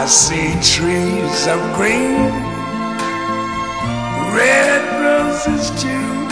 [0.00, 2.32] I see trees of green,
[4.34, 6.26] red roses too.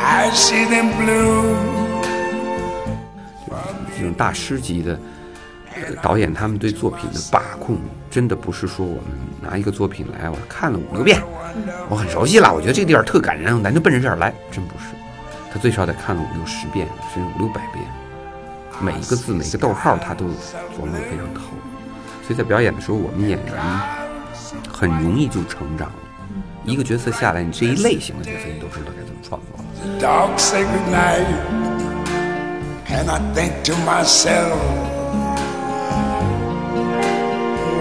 [0.00, 1.54] I see them bloom.
[3.96, 4.98] 这种大师级的
[6.02, 7.78] 导演，他们对作品的把控，
[8.10, 9.04] 真的不是说我们
[9.40, 11.22] 拿一个作品来，我看了五六遍，
[11.88, 14.86] 我很熟悉了，我觉得这个地方特感人，咱就奔着这儿来，真不是。
[15.52, 17.84] 他最少得看了五六十遍，甚至五六百遍，
[18.80, 21.42] 每一个字、每一个逗号，他都琢磨得非常透。
[22.22, 23.54] 所以在表演的时候我们演员
[24.72, 25.94] 很容易就成长了
[26.64, 29.64] 一个角色下来你这一类型的角色你都知道该怎么创作了。
[32.86, 34.58] Cannot think to myself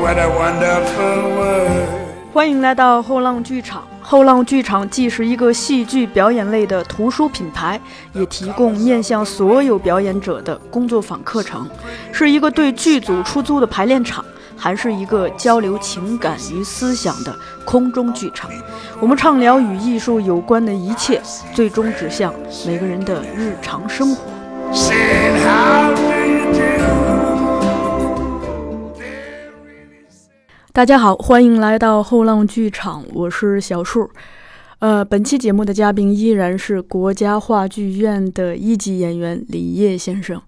[0.02, 2.02] what a wonderful world.
[2.34, 3.85] 欢迎来到后浪剧场。
[4.12, 7.80] 后浪剧场既是一个戏剧表演类的图书品牌，
[8.12, 11.66] 也提供面向所有表演者的工作坊课程，
[12.12, 14.26] 是一个对剧组出租的排练场，
[14.58, 18.52] 还是一个交流情感与思想的空中剧场。
[19.00, 21.22] 我们畅聊与艺术有关的一切，
[21.54, 22.34] 最终指向
[22.68, 24.24] 每个人的日常生活。
[30.74, 34.10] 大家好，欢迎来到后浪剧场，我是小树。
[34.80, 40.41] 呃，本期节目的嘉宾依然是国家话剧院的一级演员李烨先生。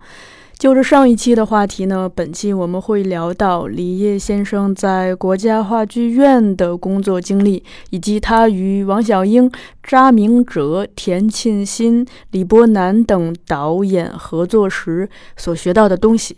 [0.58, 9.52] 就着上一期的话题呢，本期我们会聊到李烨先生在国家话剧院的工作经历，以及他与王小英、
[9.84, 16.38] 查明哲、田沁鑫、李波南等导演合作时所学到的东西。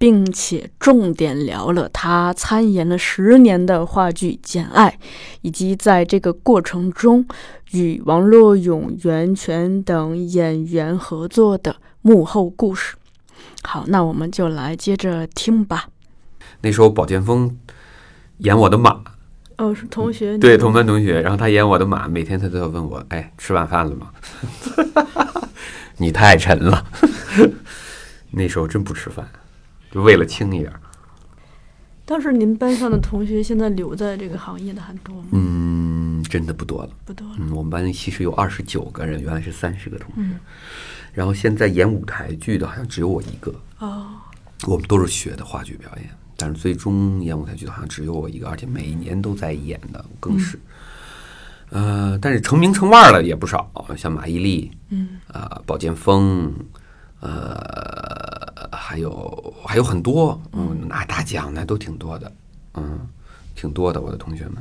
[0.00, 4.88] 并且重点聊了他参演了十年的话剧《简爱》，
[5.42, 7.26] 以及在这个过程中
[7.72, 12.96] 与王洛勇、袁泉等演员合作的幕后故事。
[13.62, 15.90] 好，那我们就来接着听吧。
[16.62, 17.54] 那时候宝剑锋
[18.38, 19.02] 演我的马，
[19.58, 24.10] 哦，是同学，对，同班同学，然后他演我的马，每天他都要问我，哎，吃晚饭了吗？
[25.98, 26.86] 你太沉了，
[28.32, 29.28] 那时候真不吃饭，
[29.90, 30.72] 就为了轻一点。
[32.04, 35.28] 当时您班上的同学现在留在这个行业的还多吗？
[35.30, 36.90] 嗯，真的不多了。
[37.04, 37.34] 不多了。
[37.38, 40.40] 嗯，我们班其实有二十九个人，原来是三十个同学，嗯
[41.12, 43.52] 然后现在演舞台剧的好像只有我一个。
[43.78, 44.06] 哦，
[44.66, 50.58] 我们都是学的话剧表演，但是最终演舞台剧的好像只有我一个，而且每一年都在演的，更是。
[51.70, 56.52] 呃，但是成名成腕儿了也不少，像马伊琍，嗯，啊、保剑锋，
[57.20, 58.39] 呃，
[58.72, 62.32] 还有还有很多，嗯，拿大奖的都挺多的，
[62.74, 62.98] 嗯，
[63.54, 64.56] 挺多的，我的同学们。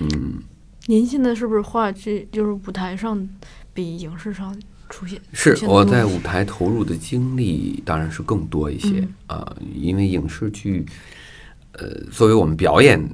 [0.00, 0.42] 嗯，
[0.86, 3.28] 您现在是不是话剧就是舞台上
[3.72, 4.54] 比影视上
[4.90, 5.20] 出现？
[5.32, 10.84] 是我在舞台投入的精力当然是更多一些啊、因为影视剧，
[11.72, 13.08] 呃，作为我们表演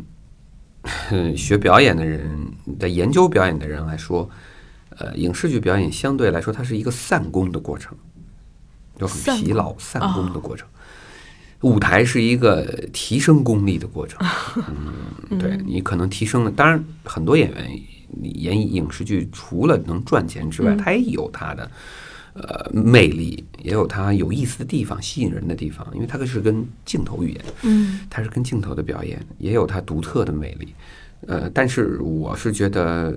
[1.37, 2.29] 学表演的人，
[2.79, 4.29] 在研究表演的人来说，
[4.97, 7.97] 呃，影视剧表演相对来说它是一个散工的过程，
[9.01, 10.69] 就很疲劳、散功的过程。
[11.63, 14.19] 舞台是一个提升功力的过程，
[15.31, 16.51] 嗯，对你可能提升了。
[16.51, 17.81] 当然，很多演员
[18.23, 21.71] 演影视剧除了能赚钱之外，他也有他的
[22.33, 30.75] 呃魅力，也有他有意思的地方、吸引人的地方，因为它是跟镜头语言，嗯它是跟镜头的表演，也有他独特的魅力。
[31.27, 33.15] 呃，但是我是觉得，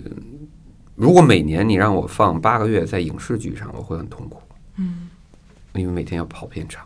[0.95, 4.41] 如果每年你让我放八个月在影视剧上，我会很痛苦，
[4.75, 5.07] 嗯，
[5.75, 6.85] 因为每天要跑片场，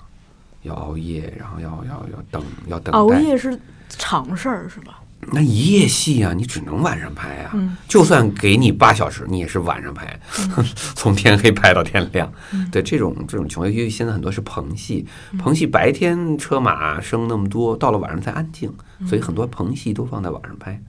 [0.63, 2.97] 要熬夜，然后要要要等，要等待。
[2.97, 3.59] 熬夜是
[3.89, 5.01] 常事儿是吧？
[5.33, 7.51] 那一夜戏啊，你只能晚上拍啊。
[7.55, 10.17] 嗯就算给你八小时，你也是晚上拍，
[10.95, 12.31] 从天黑拍到天亮。
[12.53, 15.05] 嗯对这种这种情况，因为现在很多是棚戏，
[15.39, 18.71] 棚戏白天车马声那么多，到了晚上才安静，
[19.07, 20.79] 所以很多棚戏都放在晚上拍。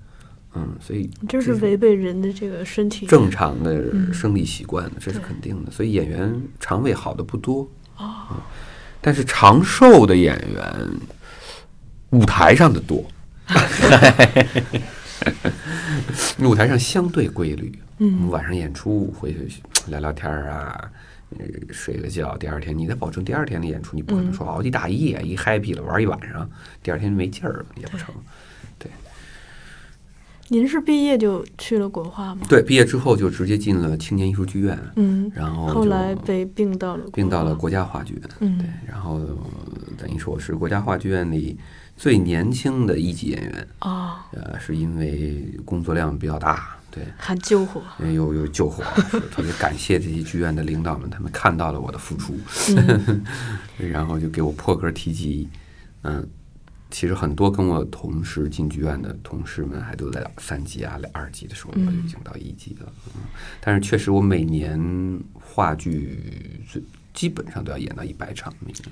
[0.54, 5.70] 嗯，所以这是违背人的这个身体正常的生理习惯，这是肯定的。
[5.70, 7.68] 所以演员肠胃好的不多
[7.98, 8.36] 哦嗯
[9.00, 10.90] 但是长寿的演员，
[12.10, 13.04] 舞台上的多。
[16.40, 19.48] 舞台上相对规律，嗯晚上演出回去
[19.86, 20.90] 聊聊天儿啊，
[21.38, 26.48] 呃睡个觉，第二天你得保证第二天的演出，你不可能说熬一大夜，一 happy 了玩一晚上，
[26.82, 28.12] 第二天没劲儿了也不成。
[30.50, 32.40] 您是毕业就去了国画吗？
[32.48, 38.58] 对，毕业之后就直接进了青年艺术剧院，嗯，然后后来被并到了并到了国家话剧院，嗯。
[38.58, 39.20] 对，然后
[39.96, 41.58] 等于说我是国家话剧院里
[41.96, 52.34] 最年轻的一级演员，啊，呃，是因为工作量比较大，对，还救火，有有救火，是特别感谢这些剧院的领导们，他们看到了我的付出，
[52.74, 53.22] 嗯。
[53.92, 55.48] 然后就给我破格提及，
[56.02, 56.26] 嗯，
[56.90, 62.90] 其实很多跟我同时进剧院的同事们，还都在三级啊、二级的时候，我就已经到一级了。
[63.14, 63.22] 嗯，
[63.60, 66.82] 但是确实，我每年话剧最
[67.12, 68.82] 基本上都要演到一百场，每年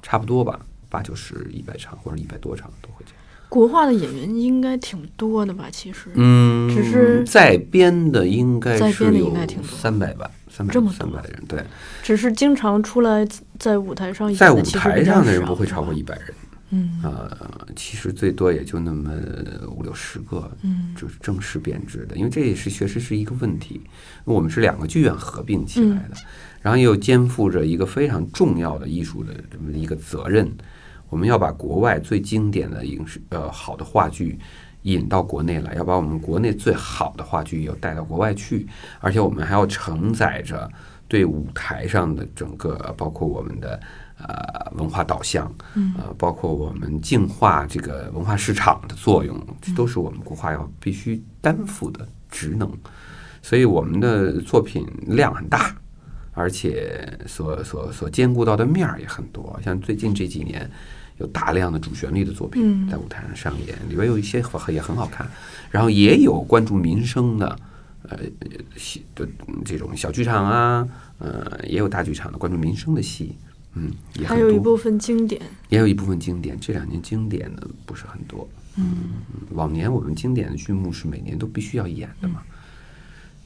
[0.00, 3.20] 差不多吧，八九十、一百场或者一百多场都会这样。
[3.48, 5.66] 国画的演员应该挺多的吧？
[5.72, 11.64] 其实，嗯，只是在编的应该在编的是有应该挺多三百吧，三百这么多三百人，对，
[12.00, 13.26] 只是经常出来
[13.58, 16.32] 在舞台上演在舞台上的人不会超过一百人。
[16.70, 17.00] 嗯。
[17.02, 19.12] 呃，其实最多也就那么
[19.68, 20.94] 五六十个，嗯。
[20.96, 23.80] 就是正式编制的，因为这也是确实是一个问题。
[24.24, 26.16] 我们是两个剧院合并起来的，
[26.60, 30.50] 然后又肩负着一个非常重要的艺术的这么一个责任，
[31.08, 34.38] 我们要把国外最经典的影视呃好的话剧
[34.82, 38.66] 引到国内来，要把我们国内最好的话剧又带到国外去，
[38.98, 40.70] 而且我们还要承载着
[41.08, 43.80] 对舞台上的整个，包括我们的
[44.26, 45.52] 呃文化导向，
[45.98, 52.70] 呃，包括我们净化这个文化市场的作用，这都是我们国画要必须担负的职能。
[53.42, 55.74] 所以我们的作品量很大，
[56.32, 59.58] 而且所所所兼顾到的面儿也很多。
[59.64, 60.70] 像最近这几年，
[61.16, 65.26] 有大量的主旋律的作品在舞台上上演，里边有一些很也很好看，
[65.70, 67.58] 然后也有关注民生的，
[68.08, 68.18] 呃，
[68.76, 69.26] 戏的
[69.64, 70.86] 这种小剧场啊，
[71.18, 73.36] 呃，也有大剧场的关注民生的戏，
[73.74, 74.26] 嗯，也。
[74.26, 78.48] 还有一部分经典，也有一部分经典，这两年经典的不是很多。
[78.76, 79.10] 嗯，
[79.50, 82.42] 往年我们经典的剧目是每年都必须要演的嘛。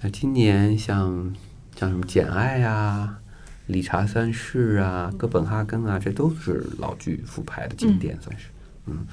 [0.01, 1.35] 那今年像
[1.77, 3.19] 像什么《简爱》啊、
[3.73, 8.49] 《理查三世》啊、《哥本哈根》啊，这都是老剧复排的经典，算是。
[8.87, 9.07] 嗯，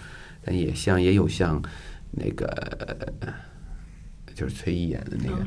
[0.44, 1.62] 但也像也有像
[2.12, 2.46] 那个
[3.22, 3.34] 呃
[4.36, 5.46] 就是崔毅演的那个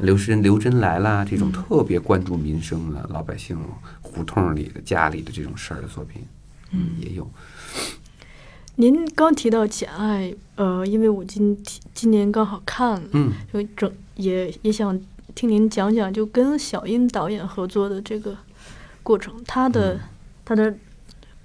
[0.00, 3.58] 刘真刘真来啦，这种特别关注民生的老百姓
[4.00, 6.22] 胡同里的家里的这种事儿的作品，
[6.72, 7.30] 嗯，也有。
[8.76, 11.56] 您刚提到《简爱》，呃，因为我今
[11.94, 14.98] 今年刚好看了，嗯，就整也也想
[15.34, 18.36] 听您讲讲，就跟小英导演合作的这个
[19.02, 20.00] 过程，他的、嗯。
[20.48, 20.72] 他的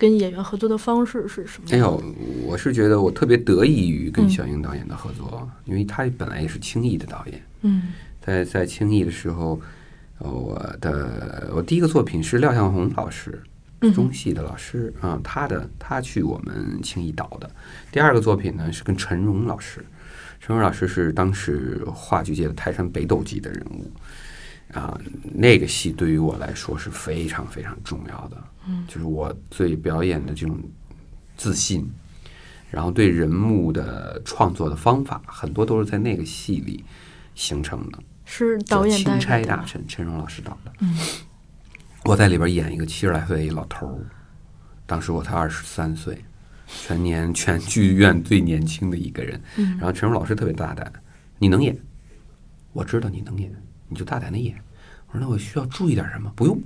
[0.02, 1.78] 跟演员合作的方式是什么样？
[1.78, 2.04] 哎呦，
[2.44, 4.30] 我是觉得我特别得益于跟嗯。
[4.32, 7.94] 小英导演的合作，因为他本来也是轻艺的导演，嗯。
[8.20, 9.62] 在在轻艺的时候，
[10.18, 13.40] 呃我的我第一个作品是廖向红老师，
[13.82, 13.94] 嗯。
[13.94, 17.48] 中戏的老师啊、他的他去我们轻艺导的。
[17.92, 19.86] 第二个作品呢是跟陈荣老师，
[20.40, 23.86] 陈荣老师是当时话剧界的泰山北斗级的人物
[24.74, 24.98] 啊、
[25.34, 30.58] 那个戏对于我来说是非常非常重要的，嗯，就是我对表演的这种
[31.36, 31.90] 自信，
[32.70, 36.84] 然后对人物的创作的方法，很多都是在那个戏里
[37.36, 38.00] 形成的。
[38.24, 39.42] 是导演钦差？
[39.44, 40.72] 大臣陈荣老师导的。
[40.80, 40.98] 嗯，
[42.06, 44.08] 我在里边演一个七十来岁的一老头儿，
[44.86, 46.24] 当时我才二十三岁，
[46.66, 49.42] 全年全剧院最年轻的一个人。
[49.58, 50.90] 嗯然后陈荣老师特别大胆，
[51.40, 51.78] 你能演，
[52.72, 53.52] 我知道你能演，
[53.92, 54.56] 你就大胆的演。
[55.08, 56.32] 我说那我需要注意点什么？
[56.36, 56.58] 不用，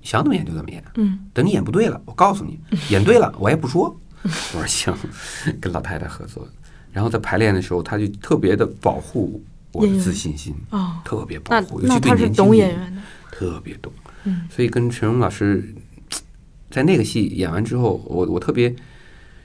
[0.00, 0.82] 想怎么演就怎么演。
[0.94, 2.58] 嗯等你演不对了，我告诉你，
[2.90, 3.94] 演对了我也不说。
[4.24, 4.94] 我说行，
[5.60, 6.46] 跟老太太合作，
[6.92, 9.42] 然后在排练的时候，他就特别的保护
[9.72, 13.02] 我的自信心，哦，特别保那护，尤那其对他是懂年轻演演员的，
[13.32, 13.92] 特别懂。
[14.24, 15.74] 嗯所以跟陈荣老师
[16.70, 18.70] 在那个戏演完之后，我我特别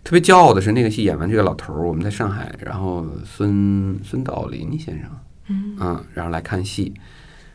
[0.03, 5.09] 特别骄傲的是，那个戏演完这个老头儿，我们在上海，然后孙孙道林先生，
[5.49, 6.93] 嗯然后来看戏。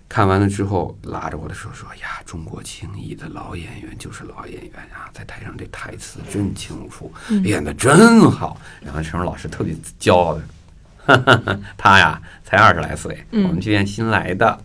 [0.09, 7.12] 看完了之后，拉着我的手说：“呀，中国青艺的老演员就是老演员啊，在台上这台词真清楚，
[7.45, 10.43] 演的真好。”然后陈荣老师特别骄傲的，
[11.05, 14.59] 哈哈哈，他呀才二十来岁，我们剧院新来的。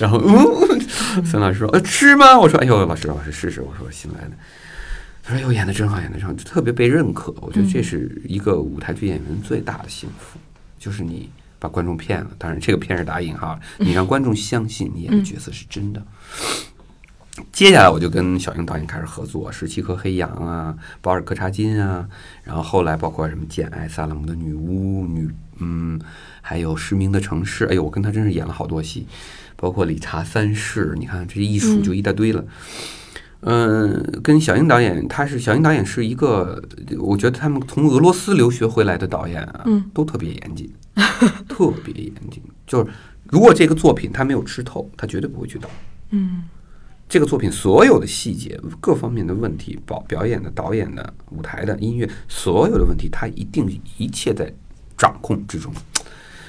[0.00, 0.80] 然后，嗯，
[1.24, 4.30] 孙老师说：“呃，吃吗？”我说：“哎呦，老师，老师试试。”我说：“新来的。”
[5.22, 7.34] 他说：“哎呦，演的真好，演的真好，就特别被认可。
[7.42, 10.38] 我觉得这是一个舞台剧演员最大的幸福，
[10.78, 12.30] 就是你把观众骗了。
[12.38, 16.02] 当然，这个骗是打引号，你让观众相信你演的角色是真的。
[17.52, 22.08] 接下来我就跟小英导演开始合作，《十七颗黑羊》啊，《保尔柯察金》啊，
[22.42, 26.00] 然后后来包括什么《简爱》《萨勒姆的女巫》女，嗯，
[26.40, 27.64] 还有《失明的城市》。
[27.70, 29.06] 哎呦，我跟他真是演了好多戏，
[29.54, 32.44] 包括《理查三世》，你看这一数就一大堆了。
[33.42, 36.60] 嗯，跟小英导演，他是小英导演是一个，
[36.98, 40.68] 我觉得他们从俄罗斯留学回来的导演啊，嗯都特别严谨，
[41.48, 42.42] 特别严谨。
[42.66, 42.90] 就是
[43.24, 45.70] 如果这个作品他没有吃透，他绝对不会去导。
[46.10, 46.44] 嗯
[47.08, 54.52] 这个作品所有的细节、各方面的问题，表表演的、导演的、舞台的、音乐，所有的问题，他一定一切在
[54.94, 55.72] 掌控之中，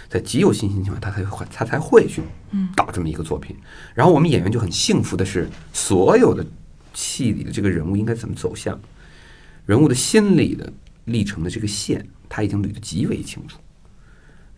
[0.10, 2.22] 在极有信心情况下，他才会他才会去
[2.76, 3.56] 导这么一个作品。
[3.96, 6.46] 然后我们演员就很幸福的是，所有的
[6.94, 8.78] 戏里的这个人物应该怎么走向，
[9.66, 10.74] 人物的心理的
[11.06, 13.58] 历程的这个线，他已经捋得极为清楚。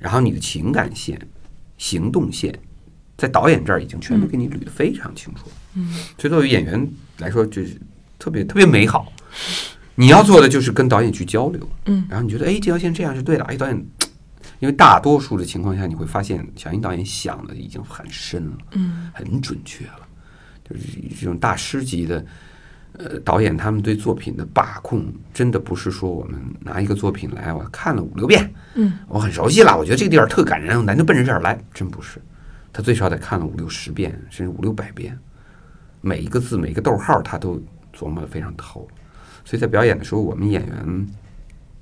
[0.02, 1.18] 然后你的情感线、
[1.78, 2.54] 行动线，
[3.16, 5.46] 在导演这儿已经全都给你捋得非常清楚。
[5.76, 7.80] 嗯，所以作为演员来说，就是
[8.18, 9.14] 特别特别美好。
[9.94, 13.78] 你要做的就是跟导演去交流，嗯，然后你觉得哎，这条线这样是对的，哎，导演，
[14.60, 20.08] 因为大多数的情况下，你会发现小英导演想的已经很深了，嗯，很准确了，
[20.68, 20.82] 就是
[21.20, 22.26] 这种大师级的。
[22.98, 32.22] 呃，导演他们对作品的把控，真的不是说我们拿一个作品来，我看了五六遍，嗯，我很熟悉了，我觉得这个地方特感人，咱就奔着这儿来，真不是，
[32.74, 35.18] 他最少得看了五六十遍，甚至五六百遍，
[36.02, 37.64] 每一个字每一个逗号他都
[37.98, 38.86] 琢磨的非常透，
[39.46, 41.08] 所以在表演的时候，我们演员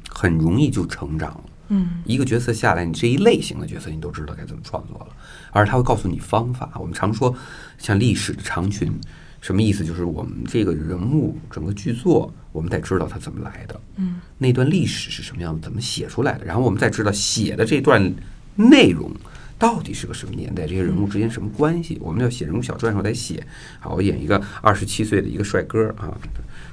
[0.09, 1.43] 很容易就成长了。
[1.69, 5.07] 嗯，一个角色下来，你这一类型的角色你都知道该怎么创作了，
[5.51, 6.71] 而他会告诉你方法。
[6.75, 7.35] 我们常说
[7.79, 8.93] 像历史的长裙。
[9.41, 9.85] 什么意思？
[9.85, 18.13] 就是我们这个人物整个剧作，我们得知道他怎么来的，嗯，那段历史是什么样的，怎么写出来的，然后我们再知道写的这段
[18.55, 19.11] 内容
[19.57, 21.97] 到底是个什么年代，这些人物之间什么关系。
[22.01, 23.45] 我们要写人物小传的时候得写。
[23.79, 26.17] 好，我演一个二十七岁的一个帅哥啊，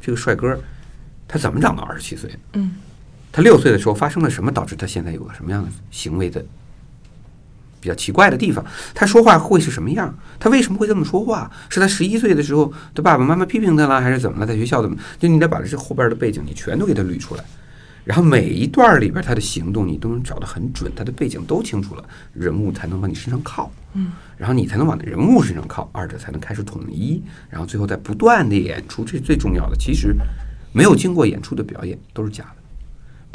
[0.00, 0.58] 这个帅哥
[1.28, 2.30] 他怎么长到二十七岁？
[2.52, 2.76] 嗯，
[3.32, 6.44] 他六岁的时候发生了什么，导致他现在有个什么样的行为的？
[7.80, 8.64] 比较奇怪的地方，
[8.94, 10.12] 他说话会是什么样？
[10.38, 11.50] 他为什么会这么说话？
[11.68, 14.46] 是他十一岁的时候，他爸爸妈妈批评他了，还是怎么了？
[14.46, 14.96] 在学校怎么？
[15.18, 17.44] 就你得把这后边的背景，你全都给他捋出来，
[18.04, 29.76] 然后每一段里边他的行动，你都能找得很准，他的背景都清楚了，人物才能往你身上靠，嗯，然后你才能往人物身上靠，二者才能开始统一，然后最后再不断的演出，这是最重要的。
[29.76, 30.14] 其实
[30.72, 32.55] 没有经过演出的表演都是假的，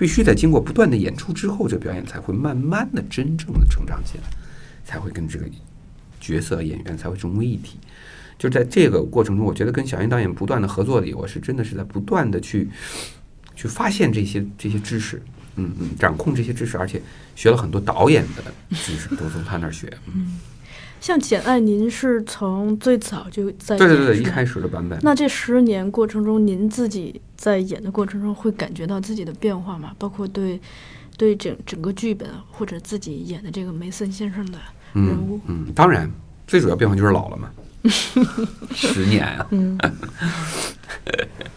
[0.02, 4.24] 必须在经过不断的演出之后，这表演才会慢慢的真正的成长起来。
[4.84, 5.46] 才会跟这个
[6.20, 7.78] 角色演员才会融为一体。
[8.36, 12.68] 就在这个过程中，我觉得跟小英导演不断的合作里，我是真的是在不断的去
[13.56, 15.22] 去发现这些这些知识，
[15.56, 17.00] 嗯嗯，掌控这些知识，而且
[17.36, 19.88] 学了很多导演的知识，都从他那儿学。
[20.08, 20.40] 嗯，
[21.02, 25.00] 像《简爱》，您是从最早就在对对对一开始的版本。
[25.02, 29.96] 那这十年过程中，您自己在演的过程中会感觉到自己的变化吗？
[29.98, 30.62] 包括对
[31.18, 34.60] 对整整个剧本或者自己演的这个梅森先生的。
[34.94, 36.08] 人物，嗯，当然，
[36.46, 37.50] 最主要变化就是老了嘛，
[38.76, 39.48] 十年啊。
[39.50, 39.78] 嗯，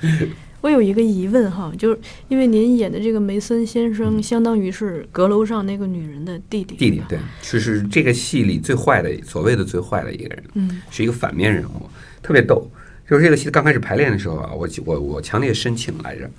[0.64, 6.74] 我有一个疑问哈，就是因为您演的这个梅森先生，相当于是阁楼上那个女人的弟弟。
[6.74, 11.90] 弟弟，对，就是这个戏里最坏的，所谓的最坏的一个人，嗯，是一个反面人物，
[12.22, 12.66] 特别逗。
[13.06, 16.30] 就是这个戏刚开始排练的时候啊，我我我强烈申请来着，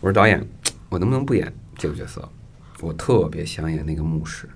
[0.00, 0.42] 我说导演，
[0.88, 2.26] 我能不能不演这个角色？
[2.80, 4.48] 我特别想演那个牧师。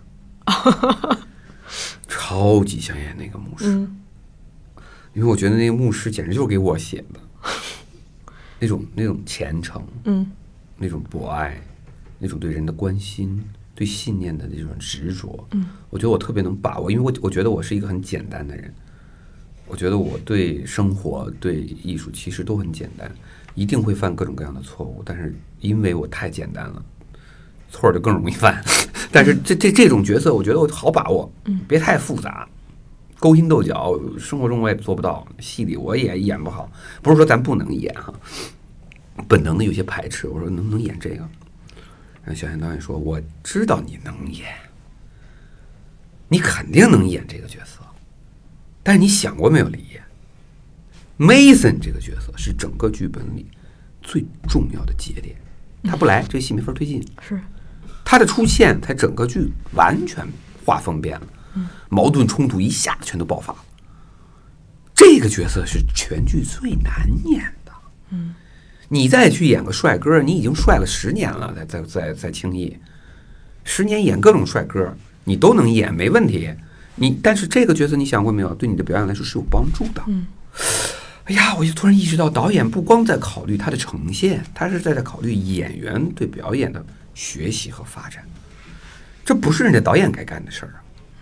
[2.08, 3.66] 超级想演那个牧师，
[5.12, 7.20] 因为我觉得那个牧师简直就是给我写的，
[8.58, 10.30] 那种那种虔诚，嗯，
[10.76, 11.60] 那种博爱，
[12.18, 13.42] 那种对人的关心，
[13.74, 18.72] 对信念的那种执着，嗯，我觉得我特别能把握，因为我我觉得我是一个很简单的人，
[19.66, 23.10] 我觉得我对生活对艺术其实都很简单，
[23.54, 26.82] 一定会犯各种各样的错误，但是因为我太简单了。
[27.70, 28.64] 错就更容易犯，
[29.12, 31.60] 但是这这这种角色，我觉得我好把握，嗯。
[31.68, 32.48] 别太复杂，
[33.18, 36.70] 勾心斗角，生活中我也做不到，戏里我也演不好。
[37.02, 38.12] 不是说咱不能演哈，
[39.26, 40.28] 本能的有些排斥。
[40.28, 41.28] 我说能不能演这个？
[42.25, 44.54] 然后小贤导演说：“我知道你能演，
[46.28, 47.80] 你肯定能演这个角色，
[48.82, 50.02] 但是你想过没有，李烨
[51.18, 53.46] ，Mason 这个角色是整个剧本里
[54.02, 55.34] 最重要的节点，
[55.84, 57.02] 他不来，这戏没法推进。
[57.20, 57.40] 是。”
[58.04, 60.26] 他的出现，才整个剧完全
[60.64, 61.26] 画风变了，
[61.88, 63.58] 矛盾冲突一下子全都爆发了。
[64.94, 67.72] 这个角色是全剧最难演的。
[68.10, 68.34] 嗯，
[68.88, 72.76] 你再去演个帅哥，你已经帅了十年了，在在在在轻易，
[73.64, 76.50] 十年演各种帅哥，你都能演没问题。
[76.96, 78.54] 你但是这个角色，你想过没有？
[78.54, 80.02] 对你的表演来说是有帮助的。
[80.06, 80.26] 嗯，
[81.24, 86.84] 哎呀，我就突然意识到，导演不光在考虑他的呈现，他是在在考虑演员对表演的。
[87.14, 88.22] 学习和发展，
[89.24, 90.78] 这不是人家导演该干的事儿啊！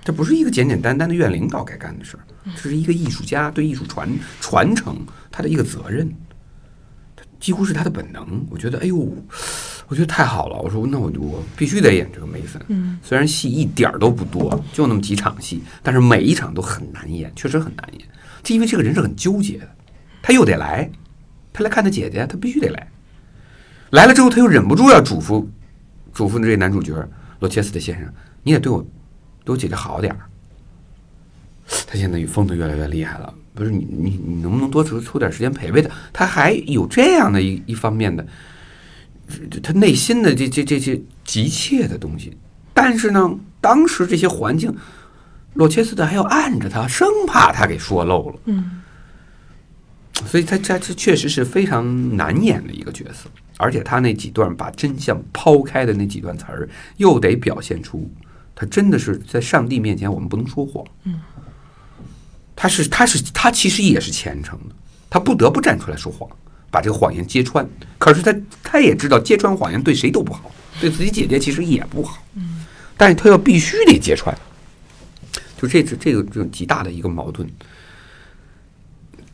[0.06, 2.22] 这不是一个简简单单的院领导该干的事儿，
[2.54, 4.08] 这是一个艺术家对艺术传
[4.40, 6.08] 传承他的一个责任，
[7.16, 8.46] 他几乎是他的本能。
[8.48, 8.96] 我觉得，哎呦，
[9.88, 10.56] 我觉得太好了！
[10.60, 12.62] 我说，那我就我必须得演这个梅森。
[12.68, 18.06] 嗯，虽然戏一点儿都不多，就那么几场戏，但是每一场都很难演，确实很难演。
[18.44, 19.68] 就因为这个人是很纠结的，
[20.22, 20.88] 他又得来，
[21.52, 22.88] 他来看他姐姐，他必须得来。
[23.90, 25.44] 来了之后，他又忍不住要嘱咐。
[26.14, 26.94] 嘱咐这男主角
[27.40, 28.08] 罗切斯的先生，
[28.44, 28.86] 你得对我，
[29.46, 30.20] 对我姐姐好点儿。
[31.86, 35.88] 他现在疯的越来越厉害了，不是你你你能不能多抽抽点时间陪陪他？
[36.12, 38.26] 他还有这样的一一方面的
[39.50, 42.36] 这他内心的这这这些急切的东西。
[42.74, 44.74] 但是呢，当时这些环境，
[45.54, 48.40] 洛切斯特还要按着他，生怕他给说漏了。
[48.46, 48.82] 嗯
[50.24, 58.10] 所以他他这确实是非常难演的一个角色，而且他那几段把真相抛开的那几段词儿，又得表现出
[58.56, 60.84] 他真的是在上帝面前我们不能说谎。
[61.04, 61.20] 嗯，
[62.56, 64.74] 他是他是他其实也是虔诚的，
[65.08, 66.28] 他不得不站出来说谎，
[66.70, 67.68] 把这个谎言揭穿。
[67.98, 68.34] 可是他
[68.64, 72.22] 他也知道揭穿谎言对谁都不好，对自己姐姐其实也不好。
[72.34, 72.64] 嗯，
[72.96, 74.36] 但是他又必须得揭穿，
[75.60, 77.46] 就这这这个这种极大的一个矛盾。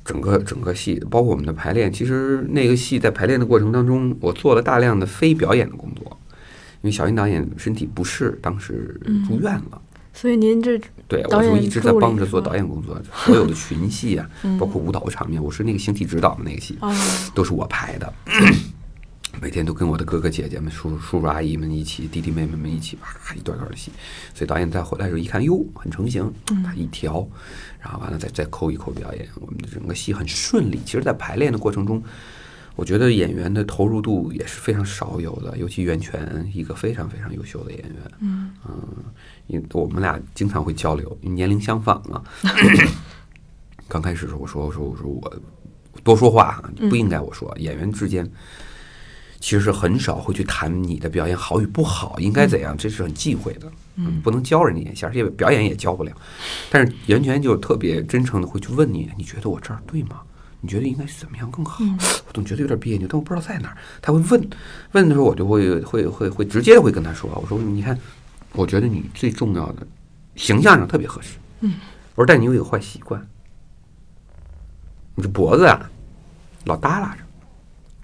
[0.05, 6.32] 整个整个戏，包括我们的排练，其实那个戏在排练的过程当中，我做了大量的非表演的工作，因
[6.83, 9.81] 为小英导演身体不适，当时住院了。
[10.15, 14.29] 所以您这对，我就一直在帮着做导演工作，所有的群戏啊，
[14.61, 16.95] 包括舞蹈场面，我是那个形体指导的那个戏，啊，
[17.35, 18.12] 都是我排的。
[19.41, 23.91] 每天都跟我的哥哥姐姐们、叔叔叔叔阿姨们一起，弟弟妹妹们一起，啪一段段的戏。
[24.35, 26.31] 所以导演再回来的时候一看，哟，很成型，
[26.62, 27.27] 他一调，
[27.81, 30.79] 然后完了再再抠一抠表演，我们的整个戏很顺利。
[30.85, 32.01] 其实，在排练的过程中，
[32.75, 38.12] 我觉得演员的投入度也是非常少有的，尤其袁泉，一个非常非常优秀的演员。
[38.21, 38.50] 嗯
[39.49, 42.23] 因我们俩经常会交流，年龄相仿嘛。
[43.88, 45.41] 刚开始的时候，我说我说我说我
[46.02, 47.55] 多说话啊，不应该我说。
[47.59, 48.26] 演员之间
[49.38, 53.71] 其实是很少会去谈你的表演好与不好，应该怎样，这是很忌讳的。
[53.97, 56.12] 嗯，不能教人家演戏，而且表演也教不了。
[56.71, 60.23] 但是袁泉就特别真诚的会去问你，你觉得我这儿对吗？
[60.64, 61.85] 你觉得应该是怎么样更好？
[62.26, 63.76] 我总觉得有点别扭，但我不知道在哪儿。
[64.00, 64.50] 他会问，
[64.92, 67.99] 问的时候我就会会会会直接的会跟他说，我说你看，
[68.52, 69.85] 我觉得你最重要的
[70.37, 71.37] 形象上特别合适。
[71.61, 71.75] 嗯，
[72.14, 73.28] 我说但你有一个坏习惯，
[75.16, 75.90] 你这脖子啊
[76.64, 77.23] 老耷拉着。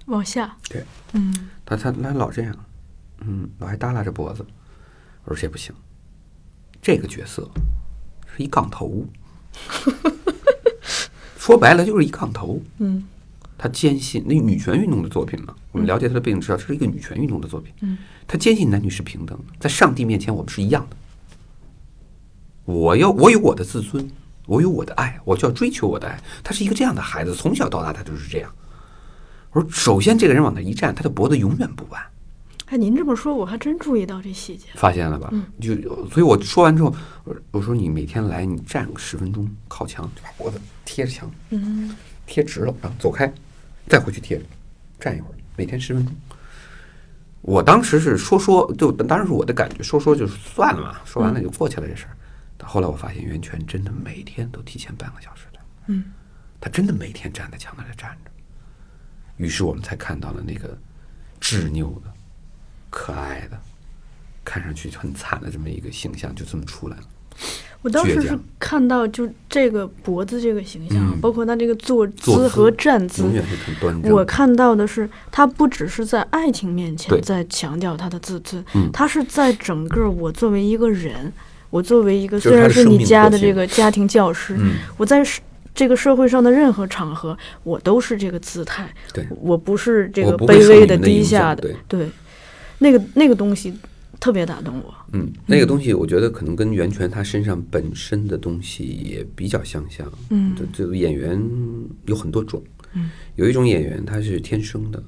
[0.07, 2.53] 往下，对，嗯他他他老这样，
[3.21, 4.45] 嗯，老还耷拉着脖子。
[5.23, 5.73] 我说这不行，
[6.81, 7.49] 这个角色
[8.35, 9.05] 是一杠头，
[11.49, 12.61] 说白了就是一杠头。
[12.77, 13.03] 嗯
[13.61, 17.73] 他坚信那女权运动的作品嘛，我们了解他的背景，知道这是一个女权运动的作品。
[17.81, 20.95] 嗯，他坚信男女是平等的，在上帝面前我们是一样的。
[22.63, 24.09] 我要我有我的自尊，
[24.45, 26.17] 我有我的爱，我就要追求我的爱。
[26.41, 28.49] 他是一个这样的孩子，从小到大他就是这样。
[29.51, 32.01] 我说，首先这个人往那一站，他的脖子永远不弯，
[32.69, 34.67] 哎，您这么说，我还真注意到这细节。
[34.75, 35.33] 发现了吧？
[35.59, 35.75] 就
[36.07, 41.95] 所以，我说完之后，我我说你每天来，你站个十分钟，靠墙，就把脖子贴着墙，嗯
[42.27, 43.31] 贴直了，然后走开，
[43.87, 44.45] 再回去贴着，
[44.99, 46.15] 站一会儿，每天十分钟。
[47.41, 52.15] 我当时是说说，就当然是我的感觉，说说就算了嘛，说完了就过去了这事儿。
[52.55, 56.03] 但后来我发现，袁泉真的每天都提前半个小时来，嗯，
[56.61, 58.31] 他真的每天站在墙那里站着。
[59.37, 60.77] 于是我们才看到了那个
[61.39, 62.13] 执拗的、
[62.89, 63.57] 可爱的、
[64.43, 67.03] 看上去很惨的这么一个形象，就这么出来了。
[67.81, 71.21] 我当时是看到就这个脖子这个形象，嗯。
[71.21, 74.11] 包括他这个坐坐姿姿和站姿永，远是很端正。
[74.11, 78.89] 我看到的是，他不只是在爱情面前在强调他的自尊，嗯。
[78.91, 81.31] 他是在整个我作为一个人，
[81.69, 85.39] 我作为一个虽然是你家的这个家庭教师，嗯，我在是
[85.73, 91.75] 这个社会上的任何场合，我都是这个姿态，对，我不是这个卑微的、低下的，对。
[91.87, 92.09] 对，
[92.79, 93.73] 那个那个东西
[94.19, 94.93] 特别打动我。
[95.13, 100.11] 嗯，那个东西我觉得可能跟袁泉他身上本身的东西也比较相像。
[100.29, 101.41] 嗯这这个演员
[102.05, 102.63] 有很多种，
[102.93, 105.03] 嗯，有一种演员他是天生的，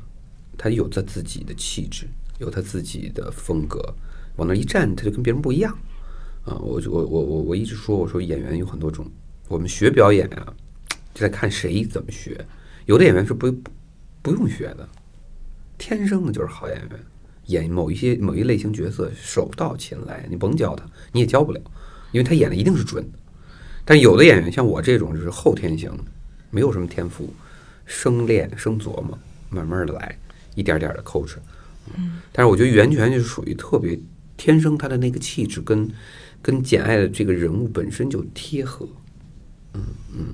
[0.58, 2.06] 他有他自己的气质，
[2.40, 3.82] 有他自己的风格，
[4.36, 5.72] 往那一站他就跟别人不一样。
[6.44, 9.06] 啊，我我我我我一直说，我说演员有很多种，
[9.48, 10.54] 我们学表演啊，
[11.14, 12.44] 就在看谁怎么学。
[12.88, 13.72] 有的演员是不不
[14.24, 14.90] 不用学的，
[15.78, 16.90] 天生的就是好演员。
[17.52, 21.62] 演某一些某一类型角色手到擒来，你甭教他，你也教不了，
[22.12, 23.20] 因为他演的一定是准的。
[23.86, 25.92] 但有的演员像我这种就是后天型，
[26.50, 27.34] 没有什么天赋，
[27.86, 29.18] 生练生琢磨，
[29.50, 30.18] 慢慢的来，
[30.56, 31.38] 一点点的抠哧。
[31.98, 34.00] 嗯，但是我觉得袁泉就是属于特别
[34.38, 35.90] 天生他的那个气质跟
[36.42, 38.88] 跟简爱的这个人物本身就贴合。
[39.74, 39.82] 嗯
[40.14, 40.26] 嗯，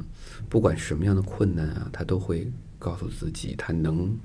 [0.49, 4.15] 不管什么样的困难啊，他都会告诉自己他能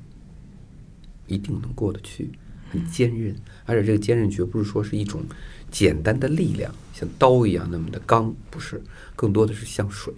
[1.27, 2.31] 一定能过得去，
[2.73, 5.23] 很坚韧，而且这个坚韧绝不是说是一种
[5.71, 8.83] 简单的力量，像刀一样那么的刚，不是，
[9.15, 10.13] 更多的是像水。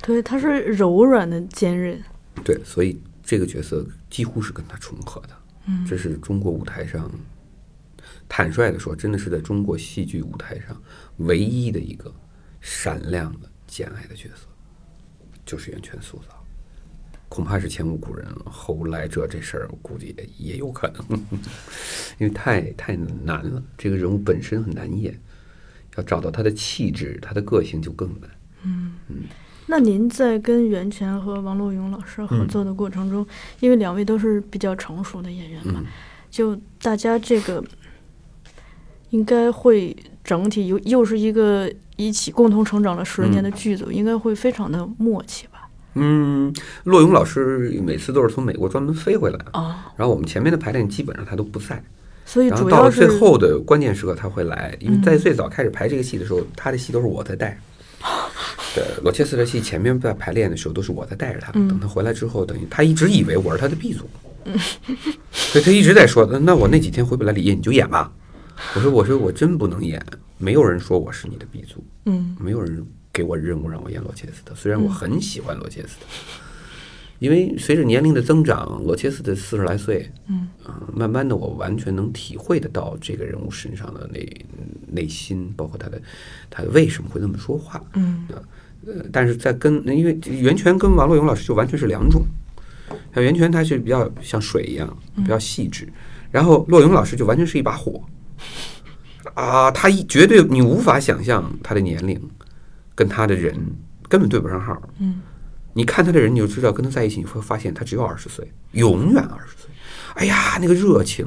[0.00, 2.00] 对，它是柔软的坚韧。
[2.44, 5.30] 对，所以这个角色几乎是跟他重合的。
[5.66, 7.10] 嗯，这是中国舞台上，
[8.28, 10.80] 坦率的说，真的是在中国戏剧舞台上
[11.18, 12.14] 唯一的一个
[12.60, 14.46] 闪亮的简爱的角色，
[15.44, 16.41] 就是袁泉塑造。
[17.32, 21.18] 恐怕是前无古人，后来者这事儿我估计也也有可能，
[22.20, 25.18] 因为太太难了，这个人物本身很难演，
[25.96, 28.30] 要找到他的气质、他的个性就更难。
[28.64, 29.16] 嗯嗯
[29.66, 33.26] 那您在跟袁泉和王洛勇老师合作的过程中，
[33.60, 35.86] 因为两位都是比较成熟的演员嘛，嗯
[36.30, 37.64] 就大家这个
[39.08, 45.51] 应该会整体又又是一个一起共同成长了十年的剧组，应该会非常的默契吧？
[45.94, 46.52] 嗯，
[46.84, 51.82] 骆勇老师每次都是从美国专门飞回来，啊，然后我们前面的排练基本上他都不在，
[52.24, 55.02] 所以然后到了最后的关键时刻他会来，因为嗯。
[55.02, 57.58] 在最早开始排这个戏的时候，他的戏都是我在带。
[58.74, 61.68] 对，罗切斯特戏前面在排练的时候都是我在带着他，嗯。
[61.68, 64.08] 等他回来之后，等于他一直以为我是他的 B 组，
[65.30, 68.10] 所以他一直在说，那那我那几天回不来，李烨你就演吧。
[68.74, 70.04] 我说我说我真不能演，
[70.38, 72.36] 没有人说我是你的 B 组，嗯。
[72.40, 74.90] 没有人给我任务让我演罗切斯特，虽然我嗯。
[74.90, 76.06] 很喜欢罗切斯特，
[77.18, 80.48] 因为随着年龄的增长，罗切斯特四十来岁，嗯。
[80.64, 84.46] 啊、慢慢的我完全能体会得到这个人物身上的内
[84.86, 86.00] 内心，包括他的
[86.48, 88.26] 他为什么会那么说话，嗯。
[88.84, 92.24] 呃，但是在跟因为袁泉跟王洛勇老师就完全是两种，
[93.14, 95.88] 像袁泉他是比较像水一样比较细致，
[96.32, 98.02] 然后洛勇老师就完全是一把火，
[99.34, 102.20] 啊，他一绝对你无法想象他的年龄
[102.94, 103.54] 跟他的人
[104.08, 105.20] 根本对不上号，嗯，
[105.74, 109.70] 你看他的人你就知道跟他在一起你会发现他只有二十岁，永远二十岁，
[110.14, 111.26] 哎呀那个热情，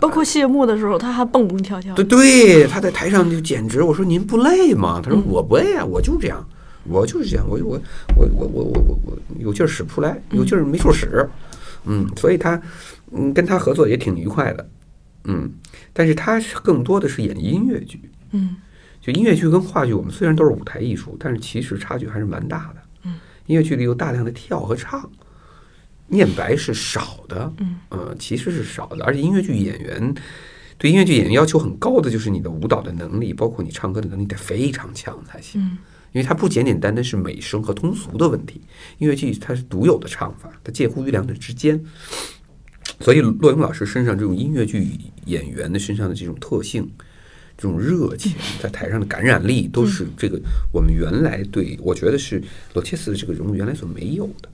[0.00, 1.94] 包括谢幕的时候，他还蹦蹦跳跳。
[1.94, 5.00] 对对，他在台上就简直，我说您不累吗？
[5.02, 6.46] 他说我不累啊，我就这样，
[6.84, 7.80] 我就是这样，我我
[8.16, 11.26] 我我我我我我有劲儿使不出来，有劲儿没处使，
[11.84, 12.60] 嗯，所以他
[13.12, 14.68] 嗯跟他合作也挺愉快的，
[15.24, 15.50] 嗯，
[15.94, 17.98] 但是他是更多的是演音乐剧，
[18.32, 18.56] 嗯
[19.06, 22.82] 就音乐剧跟话剧，我们虽然都是舞台艺术，但是其实差距还是蛮大的。
[23.04, 23.14] 嗯，
[23.46, 25.08] 音乐剧里有大量的跳和唱，
[26.08, 27.52] 念白是少的。
[27.58, 30.12] 嗯，呃，其实是少的，而且音乐剧演员
[30.76, 35.62] 对音乐剧演员要求很高的，就是你的舞蹈的能力，包括你唱歌的能力得非常强才行。
[35.62, 35.78] 嗯
[36.12, 38.62] 因为它不简简单单是美声和通俗的问题，
[38.96, 41.78] 音乐剧它是独有的唱法，它介乎于两者之间。
[43.00, 46.90] 所以骆勇老师身上这种音乐剧演员的身上的这种特性，
[47.56, 50.38] 这种热情，在台上的感染力，都是这个
[50.72, 52.42] 我们原来对我觉得是
[52.74, 54.48] 罗切斯的这个人物原来所没有的。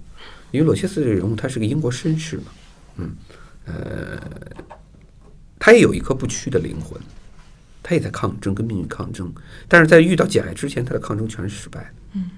[0.53, 2.45] 因为罗切斯这个人物他是个英国绅士嘛，
[2.99, 3.11] 嗯，
[3.65, 4.23] 呃，
[5.59, 7.01] 他也有一颗不屈的灵魂，
[7.83, 9.33] 他也在抗争，跟命运抗争。
[9.67, 11.91] 但是在遇到简爱之前，他的抗争全是失败的。
[12.12, 12.31] 嗯，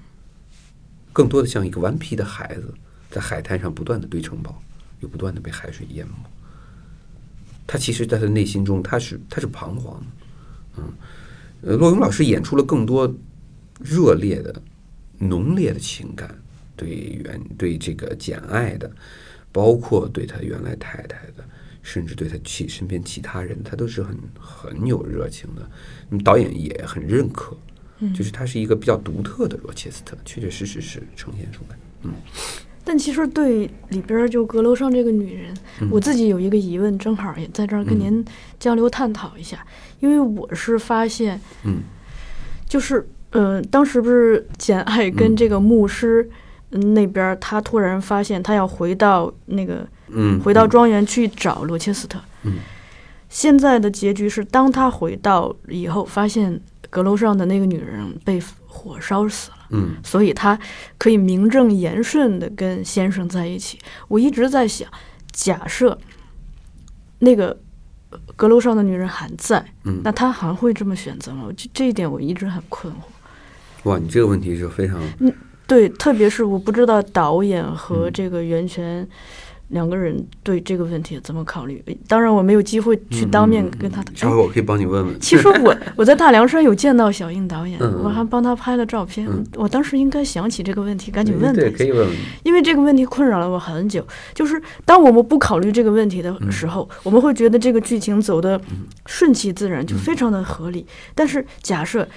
[1.11, 2.73] 更多的像一个顽皮的孩子，
[3.11, 4.63] 在海滩上不断的堆城堡，
[5.01, 6.13] 又不断的被海水淹没。
[7.67, 10.24] 他其实，在他内心中，他是他是彷徨的。
[10.77, 10.93] 嗯，
[11.61, 13.13] 呃，骆勇老师演出了更多
[13.79, 14.61] 热烈的、
[15.17, 16.33] 浓烈的情感，
[16.75, 16.87] 对
[17.23, 18.91] 原对这个简爱的，
[19.51, 21.43] 包括对他原来太太的，
[21.81, 25.69] 甚至对他其身边其他人，他都是很很有热情的。
[26.11, 27.55] 嗯，导演也很认可，
[28.13, 31.77] 就是他是一个比较独特的罗切斯特，确确实实是呈现出来。
[32.03, 32.13] 嗯
[32.85, 38.23] 但其实对里边儿就阁楼上这个女人，嗯我自己有一个疑问，正好也在这儿跟您
[38.59, 39.65] 交流探讨一下，
[39.99, 41.79] 因为我是发现，嗯
[42.69, 46.23] 就是呃，当时不是简爱跟这个牧师。
[46.23, 46.31] 嗯
[46.93, 52.19] 那边儿他突然发现他要回到那个嗯，回到庄园去找罗切斯特。
[52.43, 52.53] 嗯
[53.29, 59.57] 现在的结局是，当他回到以后，发现阁楼上的那个女人被火烧死了。
[59.71, 60.57] 嗯所以他
[60.97, 63.79] 可以名正言顺的跟先生在一起。
[64.07, 64.89] 我一直在想，
[65.31, 65.97] 假设
[67.19, 67.57] 那个
[68.09, 71.49] 呃阁楼上的女人还在，嗯那他还会这么选择吗？
[71.55, 73.89] 这这一点我一直很困惑。
[73.89, 75.33] 哇，你这个问题是非常嗯
[75.67, 79.07] 对，特别是我不知道导演和嗯这个袁泉
[79.69, 81.83] 两个人对这个问题怎么考虑。
[82.07, 84.13] 当然，我没有机会去当面跟他谈。
[84.13, 85.19] 哎稍后我可以帮你问问。
[85.19, 89.27] 其实我 我在大凉山有见到小应导演，我还帮他拍了照片。
[89.27, 92.09] 嗯我当时应该想起这个问题，赶紧问他对，可以问问。
[92.43, 94.05] 因为这个问题困扰了我很久。
[94.33, 98.59] 就是当我们不考虑这个问题的时候，我们会觉得这个剧情走的
[99.05, 100.85] 顺其自然，就非常的合理。
[101.13, 102.07] 但是假设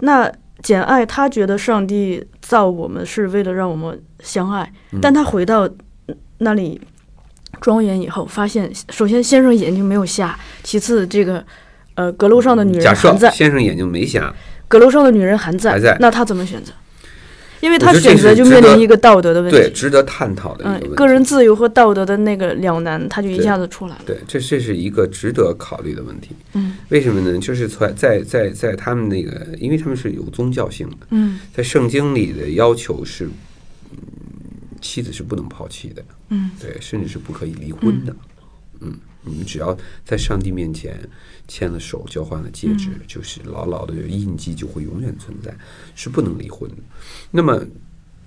[0.00, 0.30] 那
[0.62, 5.68] 简爱她觉得上帝造我们是为了让我们相爱，但她回到
[6.40, 6.80] 那里
[7.60, 11.42] 庄园以后，发现首先先生眼睛没有瞎，其次这个。
[11.96, 14.32] 呃，阁楼上的女人还在，先生眼睛没瞎，
[14.68, 16.72] 阁楼上的女人还在，还在那他怎么选择？
[17.60, 19.58] 因为他选择就面临一个道德的问题。
[19.58, 20.88] 对，值得探讨的一个问题。
[20.88, 24.02] 嗯，个人自由和道德的那个两难，他就一下子出来了。
[24.06, 26.30] 对，这这是一个值得考虑的问题。
[26.54, 27.38] 嗯为什么呢？
[27.38, 33.30] 就是在在在在他们那个，因为他们是有宗教性的，嗯在圣经里的要求是，嗯，
[34.80, 38.14] 妻子是不能抛弃的，嗯，对，甚至是不可以离婚的，
[38.80, 40.98] 嗯，你们只要在上帝面前
[41.46, 45.54] 牵了手，交换了戒指，就是牢牢的印记就会永远存在，
[45.94, 46.76] 是不能离婚的。
[47.30, 47.62] 那么，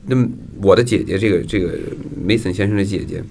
[0.06, 0.28] 那么
[0.62, 1.80] 我的姐姐，这个这个
[2.16, 3.24] 梅森先生的姐姐，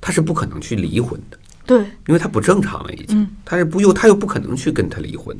[0.00, 1.38] 她是不可能去离婚的。
[1.66, 1.78] 对，
[2.08, 3.20] 因为她不正常了，已经。
[3.20, 5.38] 嗯，他是不又她又不可能去跟他离婚，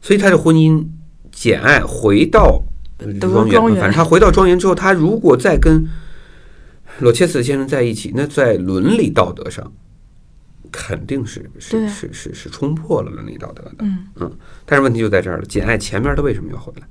[0.00, 0.86] 所以她的婚姻
[1.30, 2.69] 简爱回到呃
[3.18, 5.88] 德庄园，庄园反正他回到庄园之后，他如果再跟
[6.98, 9.72] 罗切斯特先生在一起，那在伦理道德上
[10.70, 14.32] 肯定是是是是是冲破了伦理道德的，嗯嗯，
[14.66, 16.86] 但是问题就在这儿了，简爱前面他为什么要回来？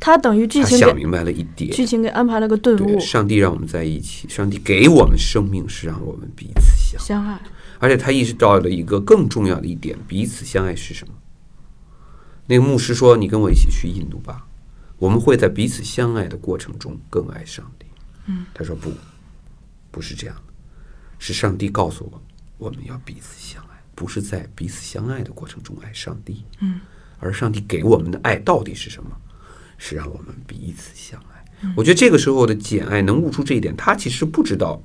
[0.00, 7.04] 他等于剧情给想明白了一点，剧情给安排了个顿对，悟，上帝让我们在一起，上帝给我们生命是让我们彼此相爱。
[7.04, 7.40] 相爱，
[7.78, 11.14] 而且他意识到了一个更重要的一点：彼此相爱是什么？
[12.46, 14.46] 那个牧师说：“你跟我一起去印度吧，
[14.98, 17.86] 我们会在彼此相爱的过程中更爱上帝。”
[18.26, 18.92] 嗯，他说：“不，
[19.90, 20.42] 不是这样的，
[21.18, 22.22] 是上帝告诉我，
[22.58, 26.44] 我们要彼此相爱，不是在彼此相爱的过程中爱上帝。
[26.60, 26.80] 嗯，
[27.18, 29.10] 而上帝给我们的爱到底是什么？
[29.78, 31.44] 是让我们彼此相爱。
[31.76, 34.80] 我觉得这个时候的简爱能悟出这一点，他其实不知道。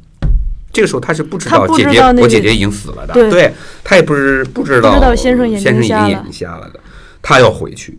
[0.74, 5.74] 这个时候他是不知道姐姐，我姐姐已经死了的，对他也不是不知道先生已经
[6.08, 6.80] 眼睛瞎了的，
[7.28, 7.98] 他要回去。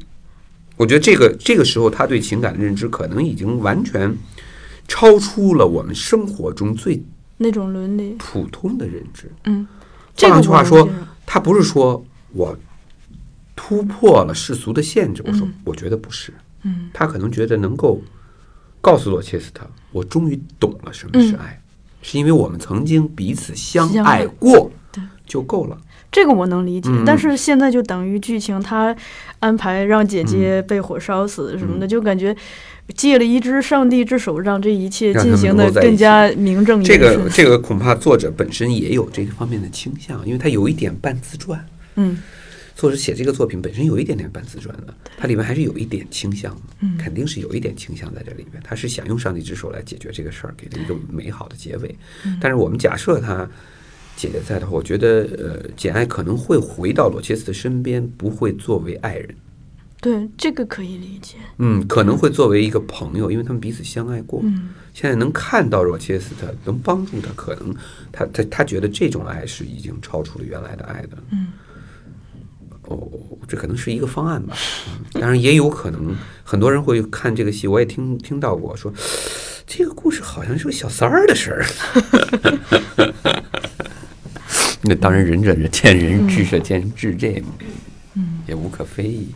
[0.78, 4.16] 我觉得这个这个时候他对情感的认知可能已经完全
[4.86, 7.02] 超出了我们生活中最
[7.36, 9.30] 那种伦理，普通的认知。
[9.44, 9.66] 嗯，
[10.16, 10.88] 这个换句话说
[11.26, 12.58] 他不是说我
[13.54, 15.22] 突破了世俗的限制。
[15.26, 16.32] 我说嗯，我觉得不是。
[16.62, 18.00] 嗯，他可能觉得能够
[18.80, 21.62] 告诉罗切斯特，我终于懂了什么是嗯爱，
[22.00, 24.70] 是因为我们曾经彼此相爱过，
[25.26, 25.78] 就够了。
[26.10, 28.94] 这个我能理解，嗯但是现在就等于剧情他
[29.40, 32.34] 安排让姐姐被火烧死什么的，就感觉
[32.94, 37.24] 借了一只上帝之手，让这一切进行的更加名正这言顺。
[37.24, 41.62] 个这个恐怕作者本身也有这个方面的倾向，因为他有一点半自传。
[41.96, 42.18] 嗯
[42.74, 48.62] 作者写这个作品本身有一点点半自传的，它里面还是有一点倾向的，嗯肯定是有一点倾向在这里面。
[48.62, 51.92] 他是想用上帝之手来解决这个事儿，给了一个美好的结尾。
[52.24, 53.50] 嗯但是我们假设他
[54.18, 59.32] 姐姐在的话，我觉得呃，简爱可能会回到罗切斯的身边，不会作为爱人，
[60.00, 61.36] 对，这个可以理解。
[61.58, 64.40] 嗯，可能会作为一个朋友，因为他们彼此相爱过。
[64.42, 67.72] 嗯现在能看到罗切斯特，能帮助他，可能
[68.10, 71.10] 他他他觉得这种爱是已经超出了原来的爱的。
[71.30, 71.46] 嗯，
[72.86, 73.08] 哦，
[73.46, 74.56] 这可能是一个方案吧。
[74.88, 78.92] 嗯当然也有可能，很多人会看这个戏，我也听听到过说，
[79.68, 81.64] 这个故事好像是个小三儿的事儿。
[84.88, 87.42] 那当然，仁者见仁，智者见智，这
[88.46, 89.28] 也无可非议。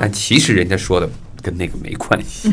[0.00, 1.08] 但其实人家说的
[1.40, 2.52] 跟那个没关系。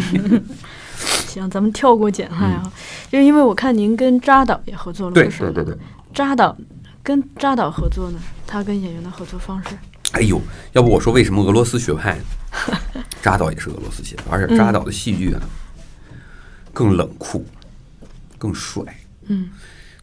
[1.27, 2.71] 行，咱们跳过简爱啊，
[3.09, 5.77] 就因为我看您跟扎导也合作了对对对对。
[6.13, 6.55] 扎导
[7.01, 9.69] 跟扎导合作呢，他跟演员的合作方式，
[10.11, 10.41] 哎呦，
[10.73, 13.03] 要不我说为什么俄罗斯学派呢？
[13.21, 15.41] 扎导也是俄罗斯学派，而且扎导的戏剧啊、
[16.73, 17.45] 更冷酷，
[18.37, 18.83] 更帅。
[19.27, 19.49] 嗯，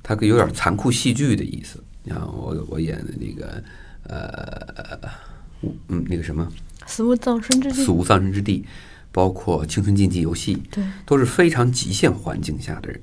[0.03, 1.83] 他有点残酷戏剧的意思。
[2.07, 3.62] 你看我我演的那个
[4.05, 5.11] 呃，
[5.88, 6.49] 嗯，那个什么
[6.87, 8.61] 死无葬身之《地死，无葬身之地》，
[9.11, 13.01] 包括《青春竞技游戏》，对，都是非常极限环境下的人。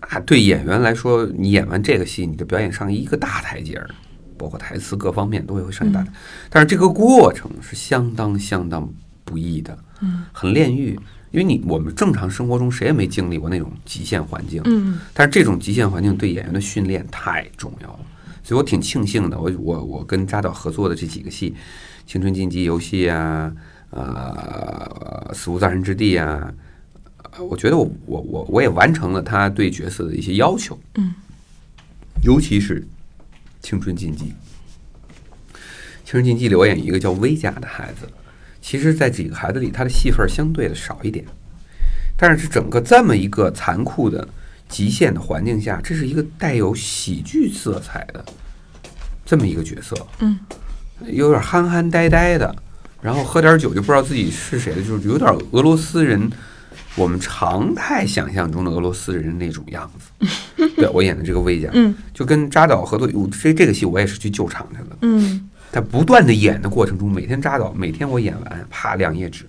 [0.00, 3.90] 啊，对演员来说，你演完这个戏，你的表演上一个大台阶儿，
[4.38, 6.10] 包括台词各方面都会上一大台。
[6.48, 8.90] 但是这个过程是相当相当
[9.26, 10.98] 不易的，嗯，很炼狱。
[11.36, 14.98] 因为你我们正常生活中谁也没经历过那种极限环境，嗯。
[15.12, 18.00] 但是这种极限环境对演员的训练太重要了，
[18.42, 19.38] 所以我挺庆幸的。
[19.38, 21.50] 我我我跟扎导合作的这几个戏，
[22.10, 23.52] 《青春竞技游戏》啊，
[23.90, 26.50] 呃，《死无葬身之地》啊，
[27.32, 31.12] 呃我觉得我我我我也完成了他对角色的一些要求，嗯，
[32.24, 32.80] 尤其是
[33.60, 34.24] 《青春竞技》，
[36.02, 38.08] 《青春竞技》里我演一个叫威甲的孩子，
[38.68, 41.24] 其实，在几个孩子里，他的戏份相对的少一点，
[42.16, 44.26] 但是整个这么一个残酷的
[44.68, 48.24] 极限的环境下，这是一个带有喜剧色彩的
[49.24, 50.40] 这么一个角色，嗯，
[51.04, 52.52] 有点憨憨呆呆的，
[53.00, 56.28] 然后喝点酒就不知道自己是谁的，就是有点俄罗斯人，
[56.96, 60.26] 我们常态想象中的俄罗斯人那种样子。
[60.74, 61.94] 对我演的这个魏家，嗯。
[62.12, 64.96] 就跟扎导合作，我这这个戏我也是去救场去了。
[65.02, 65.45] 嗯
[65.76, 69.44] 在不断的演的过程中，每天扎导，每天我演完，啪两页纸，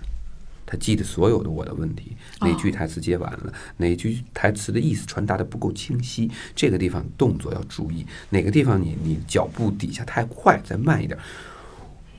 [0.65, 11.17] 他记得所有的我的问题，哪句台词接完了，哪句台词的意思传达的不够清晰，这个地方动作要注意，哪个地方你你脚步底下太快，再慢一点。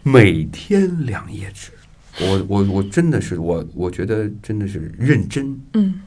[0.03, 1.71] 每天两页纸，
[2.23, 6.01] 我我我真的是我我觉得真的是认真嗯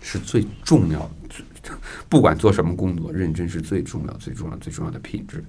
[0.00, 1.44] 是最重要的，最
[2.08, 5.44] 不管做什么工作，认真是最重要、最重要、最重要的品质。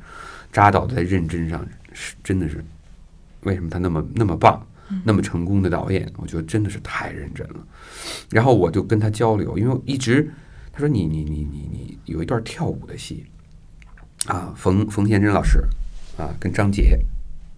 [0.58, 2.66] 扎导在认真上是真的是，
[3.42, 4.60] 为什么他那么那么棒，
[5.04, 6.12] 那么成功的导演？
[6.18, 7.58] 我觉得真的是太认真了。
[8.32, 10.28] 然后我就跟他交流，因为我一直
[10.74, 13.24] 他说你你你你你有一段跳舞的戏
[14.26, 15.60] 啊，冯冯贤珍老师
[16.18, 17.00] 啊跟张杰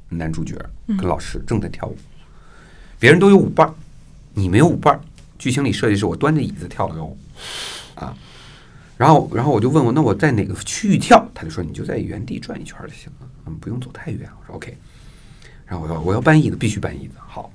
[0.10, 1.96] 男主角跟老师正在跳舞，
[3.00, 3.74] 别人都有舞伴儿，
[4.34, 5.00] 你没有舞伴儿。
[5.38, 7.18] 剧情里设计是我端着椅子跳了个舞
[7.96, 8.14] 啊，
[9.00, 11.26] 然后然后我就问我那我在哪个区域跳？
[11.34, 14.30] 他就说你就在原地转一圈就行了，嗯，不用走太远。
[14.42, 14.78] 我说 OK，
[15.66, 17.14] 然后我要我要搬椅子，必须搬椅子。
[17.26, 17.50] 好，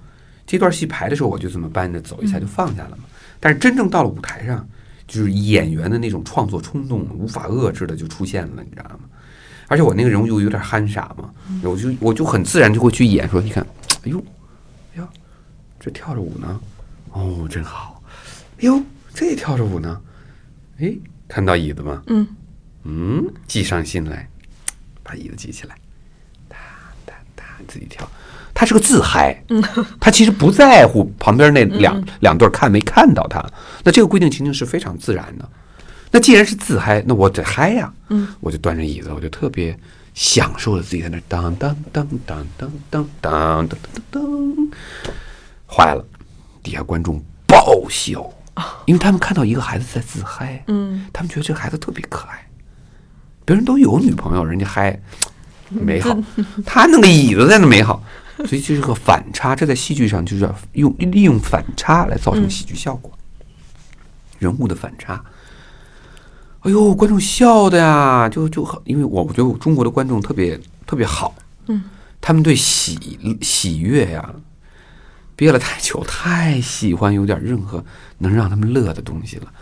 [0.46, 3.04] 这段戏排的时候我就这么搬着走一下就放下了嘛。
[3.38, 4.66] 但是真正到了舞台上，
[5.06, 9.00] 就是演员的那种创作冲动无法遏制的就出现了，你知道吗？
[9.68, 11.30] 而且我那个人物又有点憨傻嘛，
[11.62, 13.62] 我就我就很自然就会去演说，你看，
[14.04, 14.18] 哎呦，
[14.94, 15.08] 哎呦，
[15.78, 16.60] 这跳着舞呢，
[17.12, 18.02] 哦，真好，
[18.58, 18.82] 哎呦，
[19.14, 20.00] 这也跳着舞呢，
[20.78, 20.94] 哎，
[21.28, 22.02] 看到椅子吗？
[22.06, 22.26] 嗯
[22.84, 24.28] 嗯，计上心来，
[25.02, 25.74] 把椅子举起来，
[26.48, 26.56] 哒
[27.06, 28.08] 哒哒，自己跳。
[28.52, 29.42] 他是个自嗨，
[29.98, 33.44] 他其实不在乎旁边那两、两对儿看没看到他。
[33.82, 35.48] 那这个规定情境是非常自然的。
[36.12, 37.92] 那既然是自嗨，那我得嗨呀。
[38.10, 39.76] 嗯，我就端着椅子，我就特别
[40.14, 43.78] 享受着自己在那当当当当当当当当当
[44.12, 44.22] 当，
[45.66, 46.04] 坏了，
[46.62, 48.32] 底下观众爆笑，
[48.86, 52.46] 因为他们看到一个孩子在自嗨，嗯，他们觉得这个孩子特别可爱。
[53.44, 54.98] 别人都有女朋友，人家嗨
[55.68, 56.16] 美好，
[56.64, 58.02] 他那个椅子在那美好，
[58.46, 59.54] 所以这是个反差。
[59.54, 63.12] 这在戏剧上就是要用利用反差来造成喜剧效果，
[64.38, 65.22] 人物的反差。
[66.60, 71.34] 哎呦，观众笑的呀，就就很，因为我我觉得中国的观众特别特别好，
[71.66, 71.82] 嗯，
[72.22, 74.34] 他们对喜喜悦呀，
[75.36, 77.84] 憋了太久，太喜欢有点任何
[78.18, 79.52] 能让他们乐的东西了，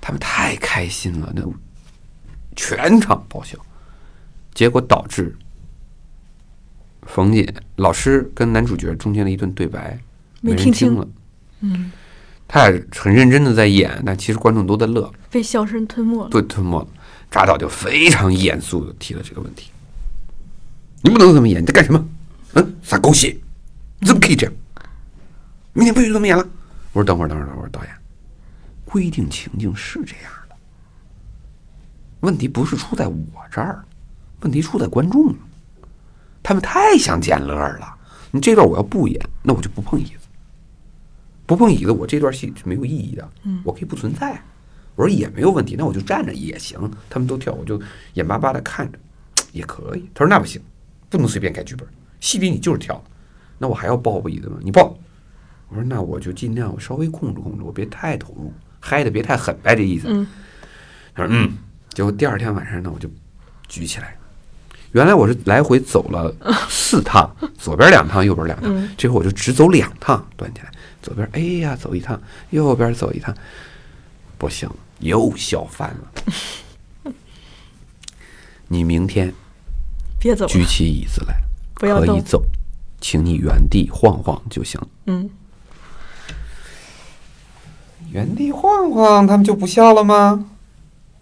[0.00, 1.42] 他们太开心了，那
[2.56, 3.58] 全场爆笑，
[4.54, 5.36] 结果导致
[7.02, 9.98] 冯姐老师跟男主角中间的一段对白
[10.40, 11.08] 没听清人听了，
[11.60, 11.92] 嗯，
[12.46, 16.30] 他俩很认真的在演，但其实观众都在乐，被笑声吞没了。
[16.30, 16.88] 对吞没了。
[17.30, 19.70] 扎导就非常严肃的提了这个问题
[21.04, 22.08] ：“你不能这么演，你在干什么？
[22.54, 23.36] 嗯，撒狗血，
[23.98, 24.54] 你怎么可以这样？
[25.72, 26.46] 明天不许这么演了。”
[26.92, 27.92] 我说：“等会儿，等会儿，等会儿，导演，
[28.84, 30.56] 规定情境是这样的，
[32.20, 33.16] 问题不是出在我
[33.50, 33.84] 这儿，
[34.40, 35.34] 问题出在观众，
[36.42, 37.94] 他们太想捡乐儿了。
[38.30, 40.26] 你这段我要不演，那我就不碰椅子，
[41.46, 43.30] 不碰椅子，我这段戏是没有意义的，
[43.64, 44.40] 我可以不存在。”
[44.96, 46.90] 我说也没有问题，那我就站着也行。
[47.08, 47.80] 他们都跳，我就
[48.14, 48.98] 眼巴巴的看着，
[49.52, 50.10] 也可以。
[50.12, 50.60] 他说那不行，
[51.08, 51.86] 不能随便改剧本。
[52.18, 53.00] 戏里你就是跳，
[53.58, 54.58] 那我还要抱不椅子吗？
[54.60, 54.98] 你抱。
[55.68, 60.08] 我说那我就尽量我稍微控制控制，我别太投入，嗨的别太狠呗，这意思。
[60.08, 60.26] 嗯
[61.14, 61.52] 他说嗯。
[61.94, 63.10] 结果第二天晚上呢，我就
[63.66, 64.16] 举起来。
[64.92, 66.32] 原来我是来回走了
[66.70, 67.28] 四趟，
[67.58, 68.70] 左边两趟，右边两趟。
[68.72, 70.70] 嗯这回我就只走两趟，端起来，
[71.02, 73.34] 左边哎呀走一趟，右边走一趟，
[74.36, 77.12] 不行，又笑翻了。
[78.68, 79.34] 你明天
[80.20, 81.34] 别走，举起椅子来，
[81.74, 82.14] 不要动。
[82.14, 82.44] 可以走，
[83.00, 84.80] 请你原地晃晃就行。
[85.06, 85.28] 嗯，
[88.10, 90.44] 原地晃晃，他们就不笑了吗？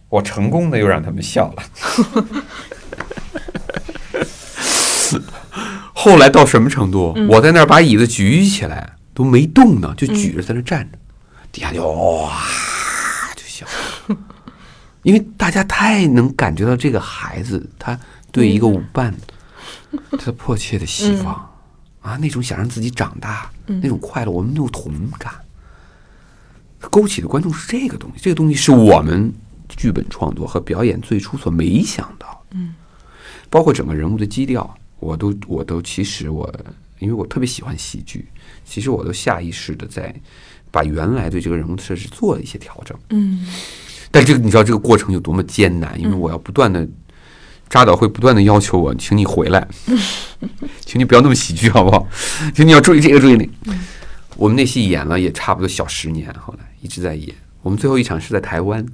[0.08, 1.62] 我成功的又让他们笑了。
[5.92, 7.12] 后来到什么程度？
[7.28, 10.98] 我在那儿把椅子举起来都没动呢，就举着在那站着，
[11.50, 12.40] 底下就哇
[13.34, 13.66] 就笑，
[15.02, 17.98] 因为大家太能感觉到这个孩子他
[18.30, 19.12] 对一个舞伴
[20.18, 21.34] 他迫切的希望、
[22.00, 25.32] 啊，那种想让自己长大、那种快乐，我们有同感。
[26.90, 29.32] 勾起的观众是这个东西，这个东西是我们
[29.68, 32.44] 剧本创作和表演最初所没想到。
[32.52, 32.74] 嗯，
[33.50, 36.52] 包括整个人物的基调，我都我都其实我，
[36.98, 38.28] 因为我特别喜欢喜剧，
[38.64, 40.14] 其实我都下意识的在
[40.70, 42.96] 把原来对这个人物的设置做了一些调整。
[43.10, 43.46] 嗯，
[44.10, 46.88] 但这个你知道这个过程有多么艰难，因为我要不断的。
[47.68, 49.66] 扎导会不断的要求我，请你回来，
[50.86, 52.06] 请你不要那么喜剧，好不好？
[52.54, 53.76] 请你要注意这个，注意那个。
[54.36, 57.34] 我们那戏演了也差不多小十年，后来一直在演。
[57.62, 58.84] 我们最后一场是在台湾，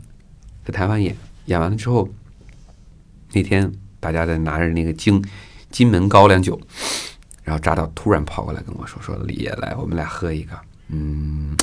[0.65, 1.17] 在台湾演，
[1.47, 2.09] 演完了之后，
[3.33, 5.23] 那天大家在拿着那个金
[5.71, 6.59] 金门高粱酒，
[7.43, 11.57] 然后扎导突然跑过来跟我说：“说李爷来，我们俩喝一个。”嗯，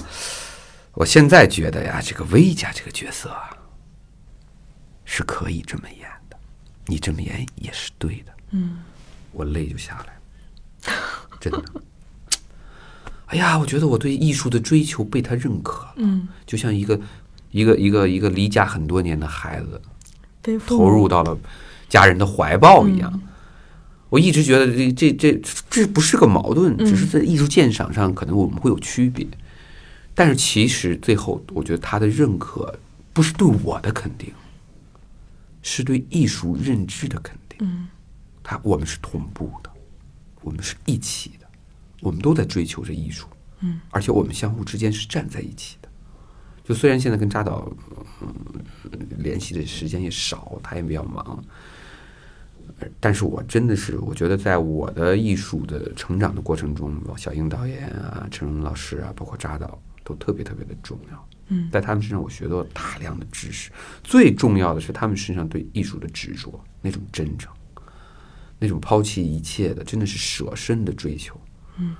[0.93, 3.49] 我现在觉得呀，这个魏家这个角色啊，
[5.05, 6.37] 是可以这么演的，
[6.85, 8.33] 你这么演也是对的。
[8.51, 8.83] 嗯，
[9.31, 10.99] 我泪就下来了，
[11.39, 11.63] 真的。
[13.29, 16.99] 哎呀，我觉得我对艺术的追求被他认可了，嗯，就像一个
[17.51, 19.79] 一个一个一个离家很多年的孩子，
[20.41, 21.37] 被投入到了
[21.87, 23.21] 家人的怀抱一样。
[24.09, 29.27] 我一直觉得这这这这不是个矛盾，只是在艺术鉴赏上可能我们会有区别，
[30.15, 32.79] 但是其实最后我觉得他的认可
[33.13, 34.33] 不是对我的肯定，
[35.61, 37.59] 是对艺术认知的肯定。
[37.61, 37.87] 嗯，
[38.41, 39.69] 他我们是同步的，
[40.41, 41.38] 我们是一起的，
[42.01, 43.27] 我们都在追求着艺术。
[43.61, 45.89] 嗯，而且我们相互之间是站在一起的。
[46.63, 47.69] 就虽然现在跟扎导、
[48.21, 48.33] 嗯、
[49.17, 51.43] 联系的时间也少，他也比较忙，
[52.79, 61.27] 呃但是我真的是，我觉得在我的艺术的成长的过程中，小英导演啊、陈荣老师啊，包括扎导，都特别特别的重要。
[61.51, 63.71] 嗯在他们身上我学到了大量的知识，
[64.03, 67.51] 最重要的是他们身上对艺术的执着，那种真诚，
[68.59, 71.35] 那种抛弃一切的，真的是舍身的追求。
[71.79, 71.95] 嗯，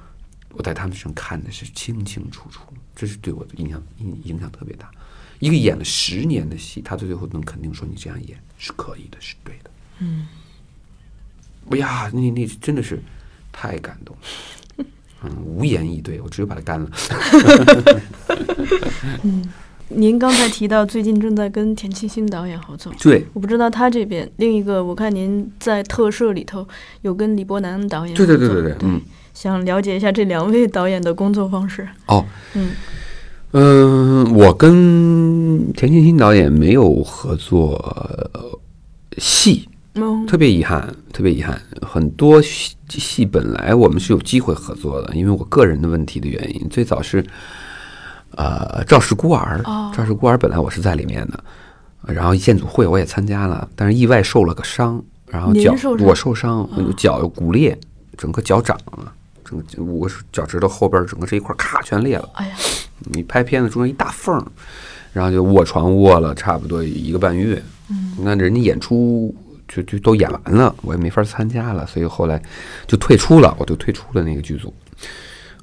[0.51, 2.61] 我在他们身上看的是清清楚楚，
[2.95, 4.89] 这是对我的影响影影响特别大。
[5.39, 9.71] 一个演了十年的戏，他最后能肯定说你这样演是可以的，是对的。
[9.99, 10.27] 嗯，
[11.71, 13.01] 哎呀，那那真的是
[13.51, 14.85] 太感动了，
[15.23, 16.91] 嗯，无言以对，我只有把它干了。
[19.23, 19.49] 嗯
[19.91, 26.67] 您刚才提到最近正在跟田沁鑫导演合作，对，我不知道他这边另一个，我看您在特摄里头
[27.01, 29.01] 有跟李伯南导演对对对对对，嗯，
[29.39, 31.87] 想了解一下这两位导演的工作方式。
[32.07, 32.25] 哦，
[32.55, 32.71] 嗯
[33.51, 38.59] 嗯，我跟田沁鑫导演没有合作呃
[39.17, 41.57] 戏，嗯特别遗憾，特别遗憾。
[41.81, 47.25] 很多戏戏本来我们是有机会合作的，因为我个人的问题的原因，最早是
[48.35, 51.41] 呃《赵氏孤儿》哦赵氏孤儿》本来我是在里面的，
[52.13, 56.67] 然后建组会我也参加了，但是意外受了个伤，然后脚受我受伤，
[56.97, 57.79] 脚骨裂，
[58.17, 59.15] 整个脚掌啊，
[59.67, 62.29] 整个五个脚趾头后边整个这一块咔全裂了。
[62.33, 62.55] 哎呀，
[63.11, 64.43] 你拍片子中间一大缝儿，
[65.13, 67.61] 然后就卧床卧了差不多一个半月。
[67.89, 69.33] 嗯，那人家演出
[69.67, 72.41] 就就都演完了，我也没法参加了，所以后来
[72.85, 74.73] 就退出了，我就退出了那个剧组。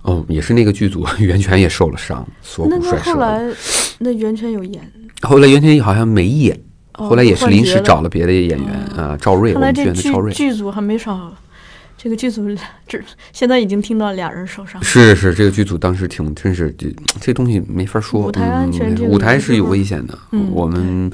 [0.02, 3.44] 哦，也是那个剧组袁泉也受了伤，锁骨摔折后来
[3.98, 6.56] 那袁泉有演，后来袁泉好像没演，
[6.94, 10.32] 哦后来也是临时找了别的演员啊，赵瑞，我们剧院的赵瑞。
[10.32, 11.34] 剧剧组还没少，
[11.96, 12.46] 这个剧组
[12.86, 13.00] 这
[13.32, 14.82] 现在已经听到俩人受伤。
[14.82, 20.18] 是是，这个剧组当时挺真是这这东西没法说，舞台安全嗯舞台是有嗯危险的。
[20.32, 21.10] 嗯我们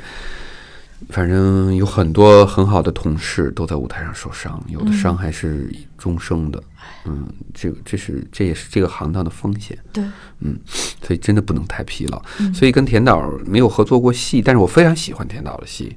[1.09, 6.63] 反正有很多很好的同事都在舞台上受伤，有的嗯伤还是终生的。
[7.05, 10.05] 嗯，这个这是这也是这个行当的风险，对，
[10.41, 10.57] 嗯
[11.03, 12.23] 所以真的不能太疲劳。
[12.39, 15.97] 嗯所以跟田导没有合作过戏，但是我非常喜欢田导的戏，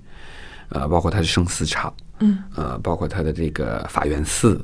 [0.69, 4.55] 呃，包括他的《生死场》，嗯，呃，包括他的这个《法源寺》，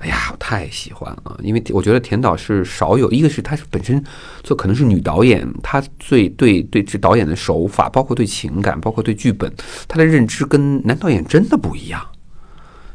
[0.00, 4.02] 哎呀，我太喜欢了，因为我觉得田导是少有，一个是他是本身
[4.42, 9.52] 做可能是女导演，她最对对这导演的手法，包括对情感，包括对剧本，
[9.86, 12.02] 她的认知跟男导演真的不一样，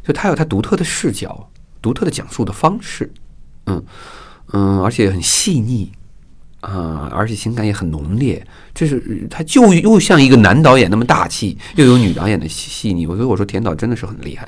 [0.04, 1.50] 就他有他独特的视角，
[1.82, 3.12] 独特的讲述的方式，
[3.68, 3.84] 嗯
[4.54, 5.92] 嗯，而且很细腻。
[6.66, 13.06] 啊、而且情感也很浓烈，这是他就又像一个男导演那么大气，又有女导演的细细腻。
[13.06, 14.48] 我所以我说田导真的是很厉害，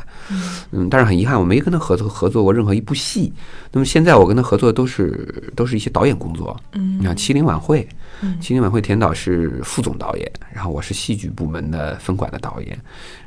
[0.72, 3.32] 嗯，但是很遗憾，我没跟他合作合作过任何一部戏。
[3.72, 7.82] 那么现在我跟他合作的都是都是一些导演工作，嗯你看《麒麟晚会》，
[8.22, 12.78] 嗯《麒麟晚会》田导是副总导演，然后我是戏剧部门的分管的导演，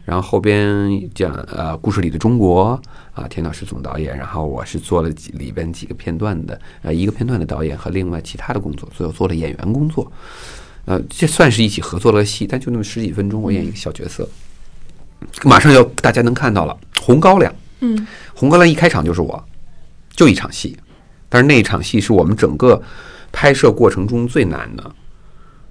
[0.04, 2.80] 然后后边讲呃故事里的中国
[3.12, 10.10] 啊，田导是总导演，然后我是做了几里边几个片段的呃一个片段的导演和另外其他的工作，所以我做了演员工作，
[10.86, 14.28] 呃这算是一起合作了戏，但就那么十几分钟，我演一个小角色，
[15.44, 17.52] 马上要大家能看到了《红高粱》。
[17.80, 18.06] 嗯。
[18.34, 19.44] 红高粱一开场就是我，
[20.10, 20.76] 就一场戏，
[21.28, 22.82] 但是那一场戏是我们整个
[23.32, 24.94] 拍摄过程中最难的，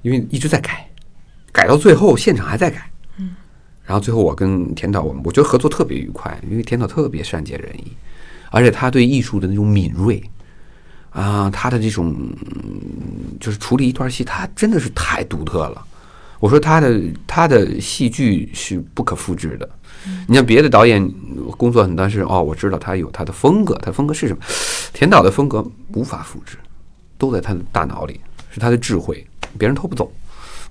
[0.02, 0.90] 因为一直在改，
[1.52, 2.90] 改到最后现场还在改。
[3.18, 3.36] 嗯，
[3.86, 7.92] 然后最后我跟田导，我们我觉得合作特别愉快，因为田导特别善解人意，
[8.52, 10.24] 而且他对艺术的那种敏锐
[11.12, 15.86] 啊，他的这种嗯就是处理一段戏，他真的是太独特了。
[16.40, 19.70] 我说他的他的戏剧是不可复制的。
[20.28, 21.06] 你像别的导演
[21.58, 24.40] 工作很多是哦，我知道他有他的风格，他的风格是什么？
[24.94, 25.62] 田导的风格
[25.94, 26.58] 无法复制，
[27.20, 29.24] 都在他的大脑里，是他的智慧，
[29.60, 30.12] 别人偷不走。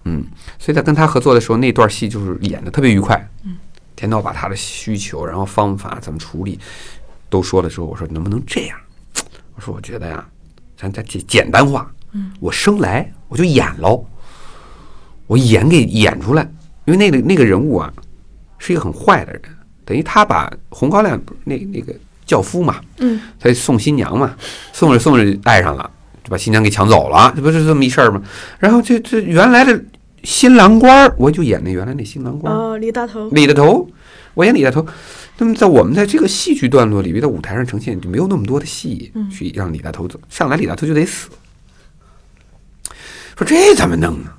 [0.05, 0.25] 嗯，
[0.59, 3.29] 所以在跟他合作的时候，那段戏就是演的特别愉快。
[3.45, 3.57] 嗯，
[3.95, 6.59] 田导把他的需求，然后方法怎么处理
[7.29, 8.79] 都说的时候，我说能不能这样？
[9.55, 10.27] 我说我觉得呀，
[10.77, 11.93] 咱再简简单化。
[12.13, 14.03] 嗯，我生来我就演喽，
[15.27, 16.43] 我演给演出来，
[16.87, 17.93] 因为那个那个人物啊，
[18.57, 19.43] 是一个很坏的人，
[19.85, 21.95] 等于他把红高粱那那个
[22.25, 24.35] 轿夫嘛，嗯他送新娘嘛，
[24.73, 25.91] 送着送着爱上了，
[26.29, 28.21] 就把新娘给抢走了，这不是这么一事儿吗？
[28.59, 29.83] 然后这这原来的
[30.25, 33.89] 新郎官儿，我就演那原来那新郎官儿，哦，李大头，李大头，
[34.35, 34.87] 我演李大头。
[35.39, 41.31] 那么在我们在这个戏剧段落里边，在舞台上呈现就没有那么多的戏去让李大头走，上来李大头就得死。
[43.39, 44.31] 说这怎么弄呢？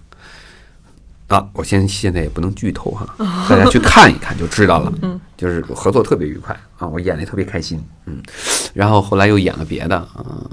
[1.29, 3.07] 啊，我现现在也不能剧透哈，
[3.47, 4.91] 大家去看一看就知道了。
[5.03, 7.79] 嗯，就是合作特别愉快啊，我演的特别开心。
[8.05, 8.19] 嗯，
[8.73, 10.49] 然后后来又演了别的，嗯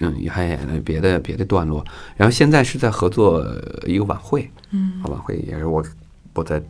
[0.00, 1.82] 嗯，也还演了别的别的段落。
[2.18, 3.42] 然后现在是在合作
[3.86, 5.82] 一个晚会，嗯，晚会也是我
[6.34, 6.62] 我在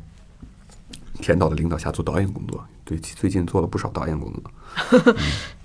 [1.20, 2.64] 田导的领导下做导演工作。
[2.84, 4.42] 对，最近做了不少导演工作。
[4.92, 5.16] 嗯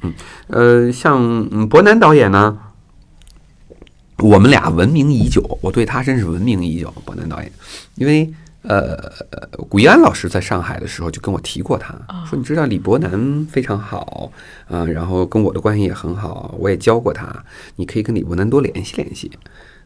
[0.01, 0.13] 嗯，
[0.47, 2.57] 呃，像嗯伯南导演呢。
[4.23, 6.89] 我们俩闻名已久，我对他真是闻名已久。
[7.05, 7.51] 伯南导演，
[7.95, 8.97] 因为呃，
[9.67, 11.93] 古一安老师在上海的时候就跟我提过他，
[12.25, 14.31] 说你知道李伯南非常好，
[14.69, 17.43] 嗯，然后跟我的关系也很好，我也教过他，
[17.75, 19.29] 你可以跟李伯南多联系联系，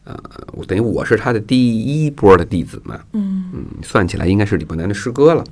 [0.04, 0.16] 呃，
[0.52, 5.42] 我等于我是他的第一波的弟子嘛，嗯嗯，算起来应该是李伯南的师哥了。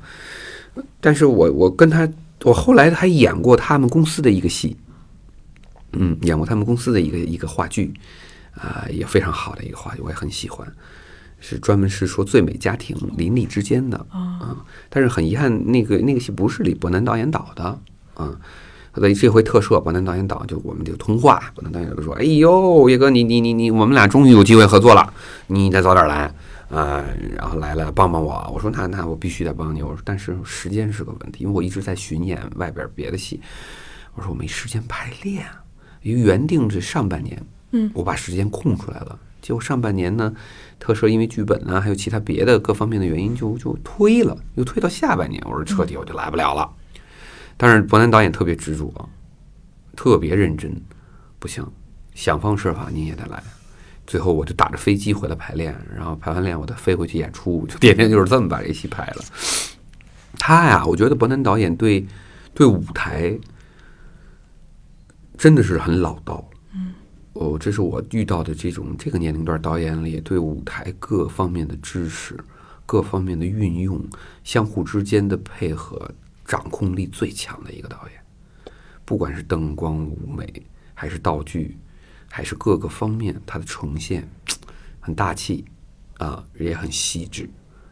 [1.01, 2.09] 但是我我跟他，
[2.45, 4.77] 我后来还演过他们公司的一个戏，
[5.95, 7.93] 嗯，演过他们公司的一个一个话剧。
[8.57, 10.67] 啊，也非常好的一个话剧，我也很喜欢，
[11.41, 14.57] 是专门是说最美家庭邻里之间的啊。
[14.89, 17.81] 但是很遗憾，那个那个戏不是李伯南导演导的
[18.15, 18.37] 啊。
[18.95, 25.13] 所以这回特摄伯南导演导，就我们就通话，伯南导演就说：“哎呦，叶哥，你你你你，我们俩终于有机会合作了，
[25.49, 26.35] 你再早点来
[26.71, 27.05] 啊。”
[27.37, 28.51] 然后来了，帮帮我。
[28.55, 33.39] 我说：“那那我必须得帮你。”我说：“但是时间是个问题，因为我一直在巡演外边别的戏。”
[34.17, 35.45] 我说：“我没时间排练，
[36.01, 37.39] 因为原定是上半年。”
[37.77, 40.35] 嗯，我把时间空出来了，结果上半年呢，
[40.79, 45.43] 特摄因为剧本啊，还有其他别的各方面的原因，就就推了，又推到下半年。
[45.45, 46.73] 我说彻底我就来不了了。
[47.59, 48.93] 但是伯南导演特别执着，
[49.95, 50.75] 特别认真，
[51.39, 51.67] 不行，
[52.15, 53.43] 想方设法你也得来。
[54.07, 59.25] 最后我就打着飞机回来排练，然后排完练我再飞回去演出，就天天就是这么把这戏排了。
[60.39, 62.07] 他呀，我觉得伯南导演对
[62.55, 63.37] 对舞台
[65.37, 66.49] 真的是很老道。
[67.39, 72.35] 哦，这是我遇到的这种这个年龄段导演里对舞台各方面的知识、
[72.87, 74.03] 各方面的运用、
[74.43, 76.11] 相互之间的配合、
[76.47, 78.21] 掌控力最强的一个导演。
[79.05, 80.51] 不管是灯光、舞美，
[80.95, 81.77] 还是道具，
[82.31, 84.27] 还是各个方面，他的呈现
[84.99, 85.65] 很大气
[86.17, 87.49] 啊，也很细致，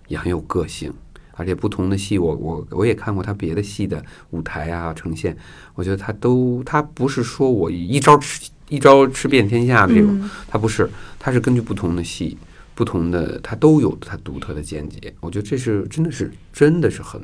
[0.08, 0.92] 也很有个性。
[1.36, 5.36] 而且不同的戏，我我我也看过他别的戏的舞台啊呈现，
[5.74, 8.50] 我觉得他都他不是说我一招吃。
[8.68, 10.88] 一招吃遍天下的这种，他不是，
[11.18, 12.36] 他是根据不同的戏、
[12.74, 15.14] 不同的，他都有他独特的见解。
[15.20, 17.20] 我觉得这是真的是真的是很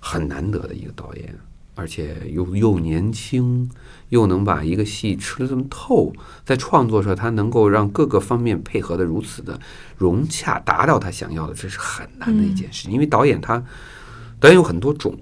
[0.00, 1.34] 很难得的一个导演，
[1.74, 3.70] 而且又又年轻，
[4.08, 6.12] 又能把一个戏吃的这么透，
[6.44, 9.58] 在创作上他能够让各个方面配合的如此的
[9.96, 12.90] 融洽，达到他想要的，这是很难的一件事。
[12.90, 13.62] 因为导演他
[14.40, 15.16] 导演有很多种。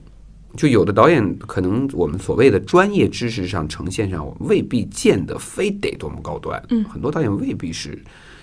[0.57, 7.99] 就有的导演可能我们所谓的专业知识上呈现上未必见得非得多么高端，嗯，很多导演未必是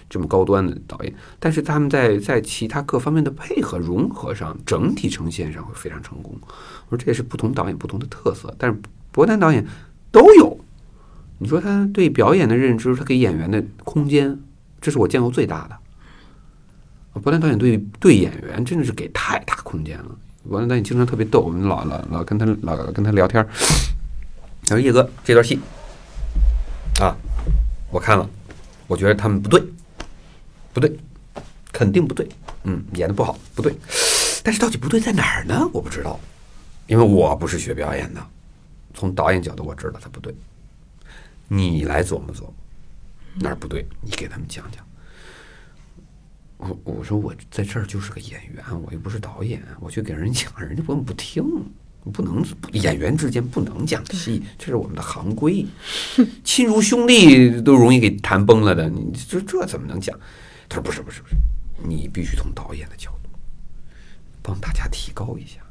[0.10, 6.36] 这么高端的导演，但是他们在在其他各方面的配合融合上，整体呈现上会非常成功。
[6.90, 8.80] 我说这也是不同导演不同的特色，但是
[9.12, 9.66] 伯丹导演
[10.12, 10.60] 都有。
[11.38, 14.38] 你说他对表演的认知，他给演员的空间，
[14.82, 15.78] 这是我见过最大的。
[17.22, 20.18] 伯丹导演对对演员真的是给太大空间了。
[20.46, 23.46] 完了，那你经常特别逗，我们老老老跟他老跟他聊天。
[24.64, 25.60] 他说：“叶哥，这段戏
[27.00, 27.16] 啊，
[27.92, 28.30] 我看了，
[28.88, 29.64] 我觉得他们不对，
[30.74, 30.96] 不对，
[31.72, 32.28] 肯定不对，
[32.64, 33.74] 嗯，演的不好，不对。
[34.44, 35.68] 但是到底不对在哪儿呢？
[35.74, 36.20] 我不知道，
[36.88, 38.22] 因为我不是学表演的。
[38.94, 40.36] 从导演角度，我知道他不对。
[41.48, 42.54] 你来琢磨琢磨，
[43.36, 43.88] 哪儿不对？
[44.02, 44.86] 你给他们讲讲。”
[46.60, 51.44] 我我说我在这儿就是个演员，我又不是导演，我去给人讲，人家根本不听，
[52.12, 52.44] 不能
[52.74, 55.66] 演员之间不能讲戏，这是我们的行规，
[56.44, 60.20] 亲如兄弟都容易给谈崩了的，你这这怎么能讲？
[60.68, 61.36] 他说不是不是不是，
[61.82, 63.30] 你必须从导演的角度
[64.42, 65.62] 帮大家提高一下，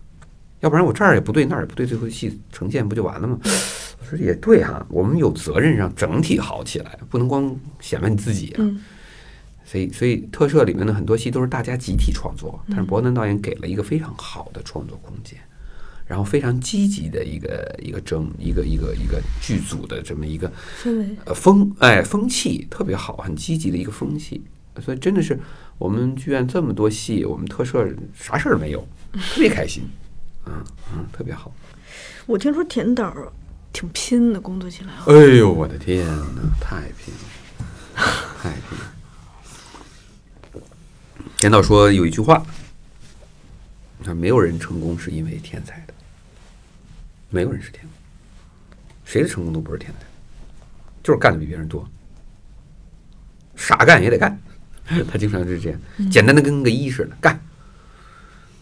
[0.61, 3.39] 要不然我这儿也不对那儿也不对，最后戏呈现不就完了吗？
[4.01, 8.65] 我说也对哈，我们有责任让整体好起来，不能光显摆你自己啊。
[9.71, 15.39] 所以，所以特摄里面的很多戏都是大家集体创作，但是伯南导演给了一个非常好的创作空间，
[16.07, 20.51] 然后非常积极的一个一个整一个一个一个剧组的这么一个
[20.83, 24.43] 氛围，呃风哎风气特别好，很积极的一个风气。
[24.81, 25.39] 所以真的是
[25.77, 28.81] 我们剧院这么多戏，我们特摄啥事儿没有，
[29.13, 29.83] 特别开心，
[30.47, 30.65] 嗯
[30.95, 31.53] 嗯，特别好。
[32.25, 33.15] 我听说田导
[33.73, 34.93] 挺拼的，工作起来。
[35.07, 38.03] 哎呦，我的天哪，太拼了！
[38.41, 38.95] 太拼了。
[41.43, 42.45] 严导说有一句话，
[44.03, 45.95] 他没有人成功是因为天才的，
[47.31, 47.91] 没有人是天才，
[49.05, 50.07] 谁的成功都不是天才，
[51.03, 51.89] 就是干的比别人多，
[53.55, 54.37] 傻干也得干。
[55.07, 55.81] 他经常是这样，
[56.11, 57.39] 简单的跟个一似的干，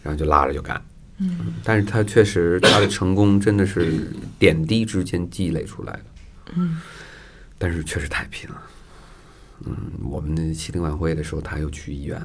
[0.03, 0.79] 然后就拉着就干。
[1.19, 6.03] 嗯，但是他确实他的成功真的是点滴之间积累出来的。
[6.55, 6.79] 嗯，
[7.57, 8.61] 但是确实太拼了。
[9.65, 12.21] 嗯，我们那七零晚会的时候，他又去医院，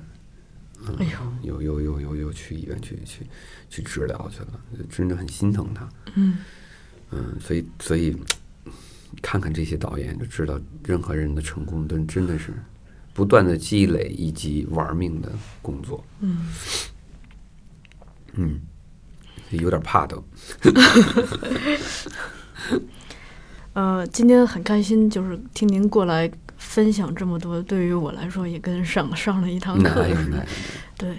[0.98, 1.06] 哎
[1.42, 3.26] 又呦，又又又又去医院去去
[3.68, 4.60] 去治疗去了，
[4.90, 5.88] 真的很心疼他。
[6.14, 6.38] 嗯
[7.10, 8.16] 嗯，所以所以
[9.20, 12.54] 看看这些导演就知道，任何人的成功都真的是
[13.12, 15.30] 不断的积累以及玩命的
[15.60, 16.04] 工作。
[16.20, 16.48] 嗯
[18.34, 18.60] 嗯，
[19.50, 20.24] 有点怕都。
[23.74, 26.30] 呃，今天很开心，就是听您过来
[26.72, 30.46] 分享这么多，对于我来说也跟上上了一堂课似的。
[30.96, 31.10] 对，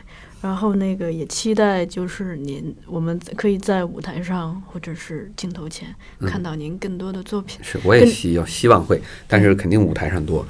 [0.42, 7.60] 然后那个也期待就是您，我们可以在舞台上或者是镜头前看到您更多的作品。
[7.62, 10.44] 是，我也希要希望会，但是肯定舞台上多。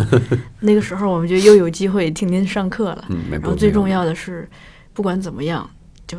[0.60, 3.04] 那个时候我们就又有机会听您上课了。
[3.10, 3.98] 嗯，没然后最重要。
[4.00, 4.48] 要的是，
[4.94, 5.68] 不管怎么样，
[6.06, 6.18] 就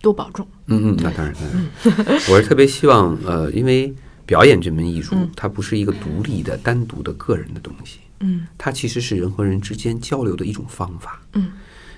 [0.00, 0.46] 多保重。
[0.68, 3.94] 嗯嗯，那当然，当然，我是特别希望，呃，因为
[4.26, 8.46] 表演这门艺术嗯，它不是一个独立的、单独的个人的东西，嗯。
[8.56, 11.20] 它其实是人和人之间交流的一种方法。
[11.34, 11.52] 嗯。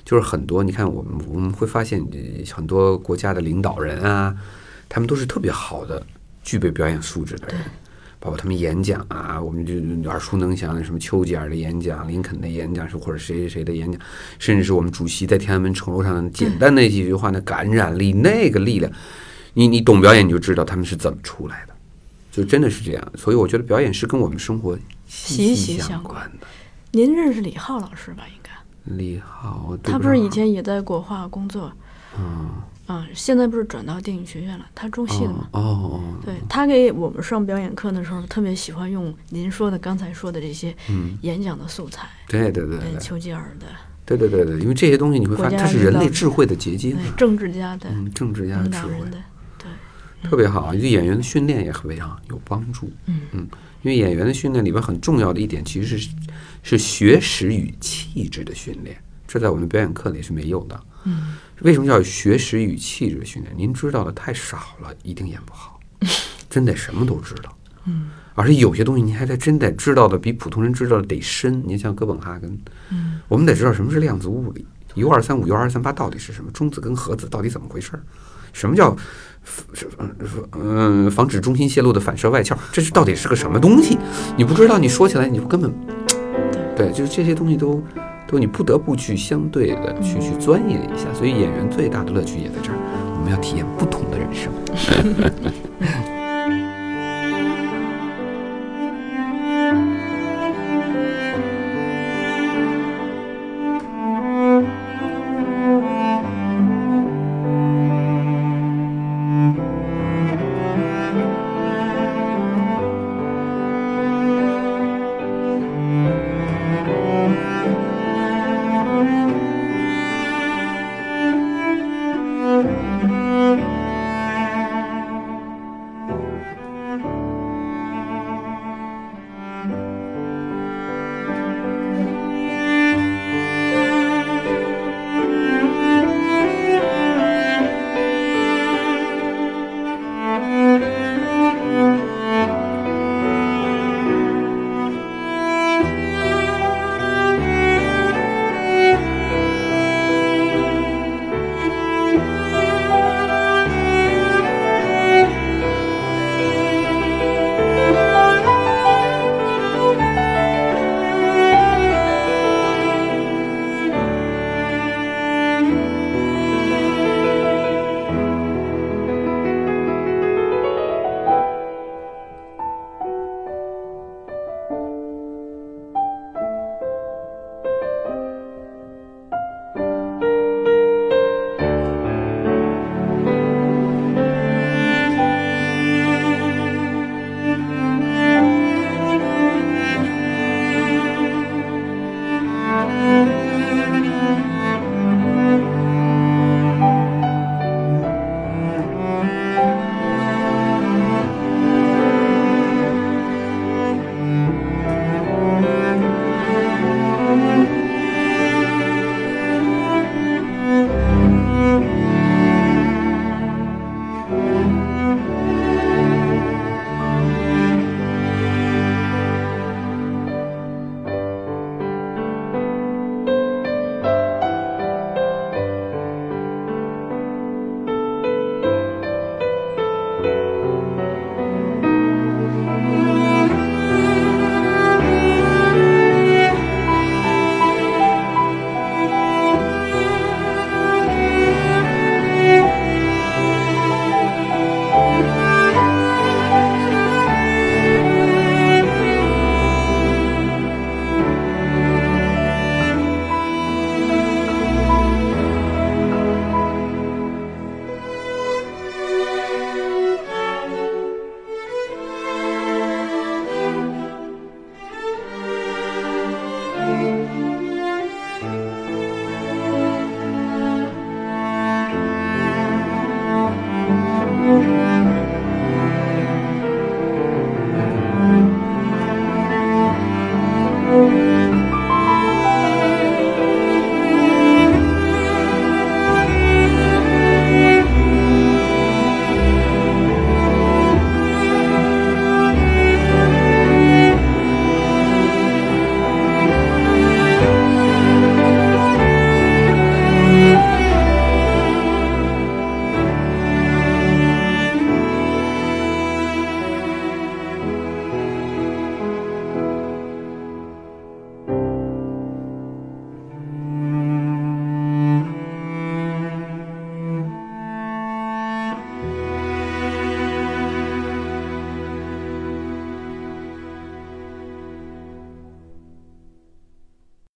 [0.04, 2.18] 就是很多，你看我们我们会发现，呃
[2.54, 4.34] 很多国家的领导人啊，
[4.88, 6.04] 他们都是特别好的，
[6.42, 7.56] 具备表演素质的人。
[8.18, 9.74] 包括他们演讲啊，我们就
[10.08, 14.00] 耳熟能详的什么丘吉尔的演讲、林肯的演讲，是或者谁谁谁的演讲，
[14.38, 18.90] 甚至是我们主席在天安门城楼上简单的几句话，那感染力、那个力量，
[19.54, 21.75] 你你懂表演你就知道他们是怎么出来的，
[22.36, 23.12] 就真的是这样。
[23.16, 24.76] 所以我觉得表演是跟我们生活
[25.06, 26.46] 息息息相相关的。
[26.92, 28.24] 您认识李浩老师吧？
[28.28, 28.50] 应该，
[28.96, 31.72] 李浩，他不是以前也在国画工作，
[32.18, 32.50] 嗯
[32.86, 34.64] 啊，现在不是转到电影学院了？
[34.74, 35.48] 他中戏的嘛。
[35.52, 43.66] 哦哦哦，对他给我们上表演课的时候，特别喜欢用您说的刚才说的这些嗯，演讲的素材，对对对对丘吉尔的，
[44.06, 49.10] 对对对对，因为这些东西你会发现，它是人类智慧的结晶政治家的、嗯，政治家的智慧
[50.22, 52.90] 特别好，对演员的训练也非常有帮助。
[53.06, 53.48] 嗯
[53.82, 56.10] 因为演员的训练里边很重要的一点，其实是
[56.62, 58.96] 是学识与气质的训练，
[59.28, 60.80] 这在我们的表演课里是没有的。
[61.04, 63.54] 嗯为什么叫学识与气质的训练？
[63.56, 65.80] 您知道的太少了，一定演不好。
[66.50, 71.62] 真得什么都知道，嗯而且有些东西您还得真得知道的比普通人知道的得深。
[71.64, 72.58] 您像哥本哈根，
[72.90, 78.02] 嗯我们得知道什么是量子物理，U 二三五、U 二三八到底是什么，中子跟核子到底怎么回事儿？
[78.52, 78.98] 什么叫是
[80.52, 82.56] 嗯防止中心泄露的反射外壳？
[82.72, 83.96] 这是到底是个什么东西？
[84.36, 85.72] 你不知道，你说起来你就根本
[86.76, 87.82] 对，就是这些东西都
[88.26, 91.06] 都你不得不去相对的去去钻研一下。
[91.14, 92.76] 所以演员最大的乐趣也在这儿，
[93.18, 94.52] 我们要体验不同的人生。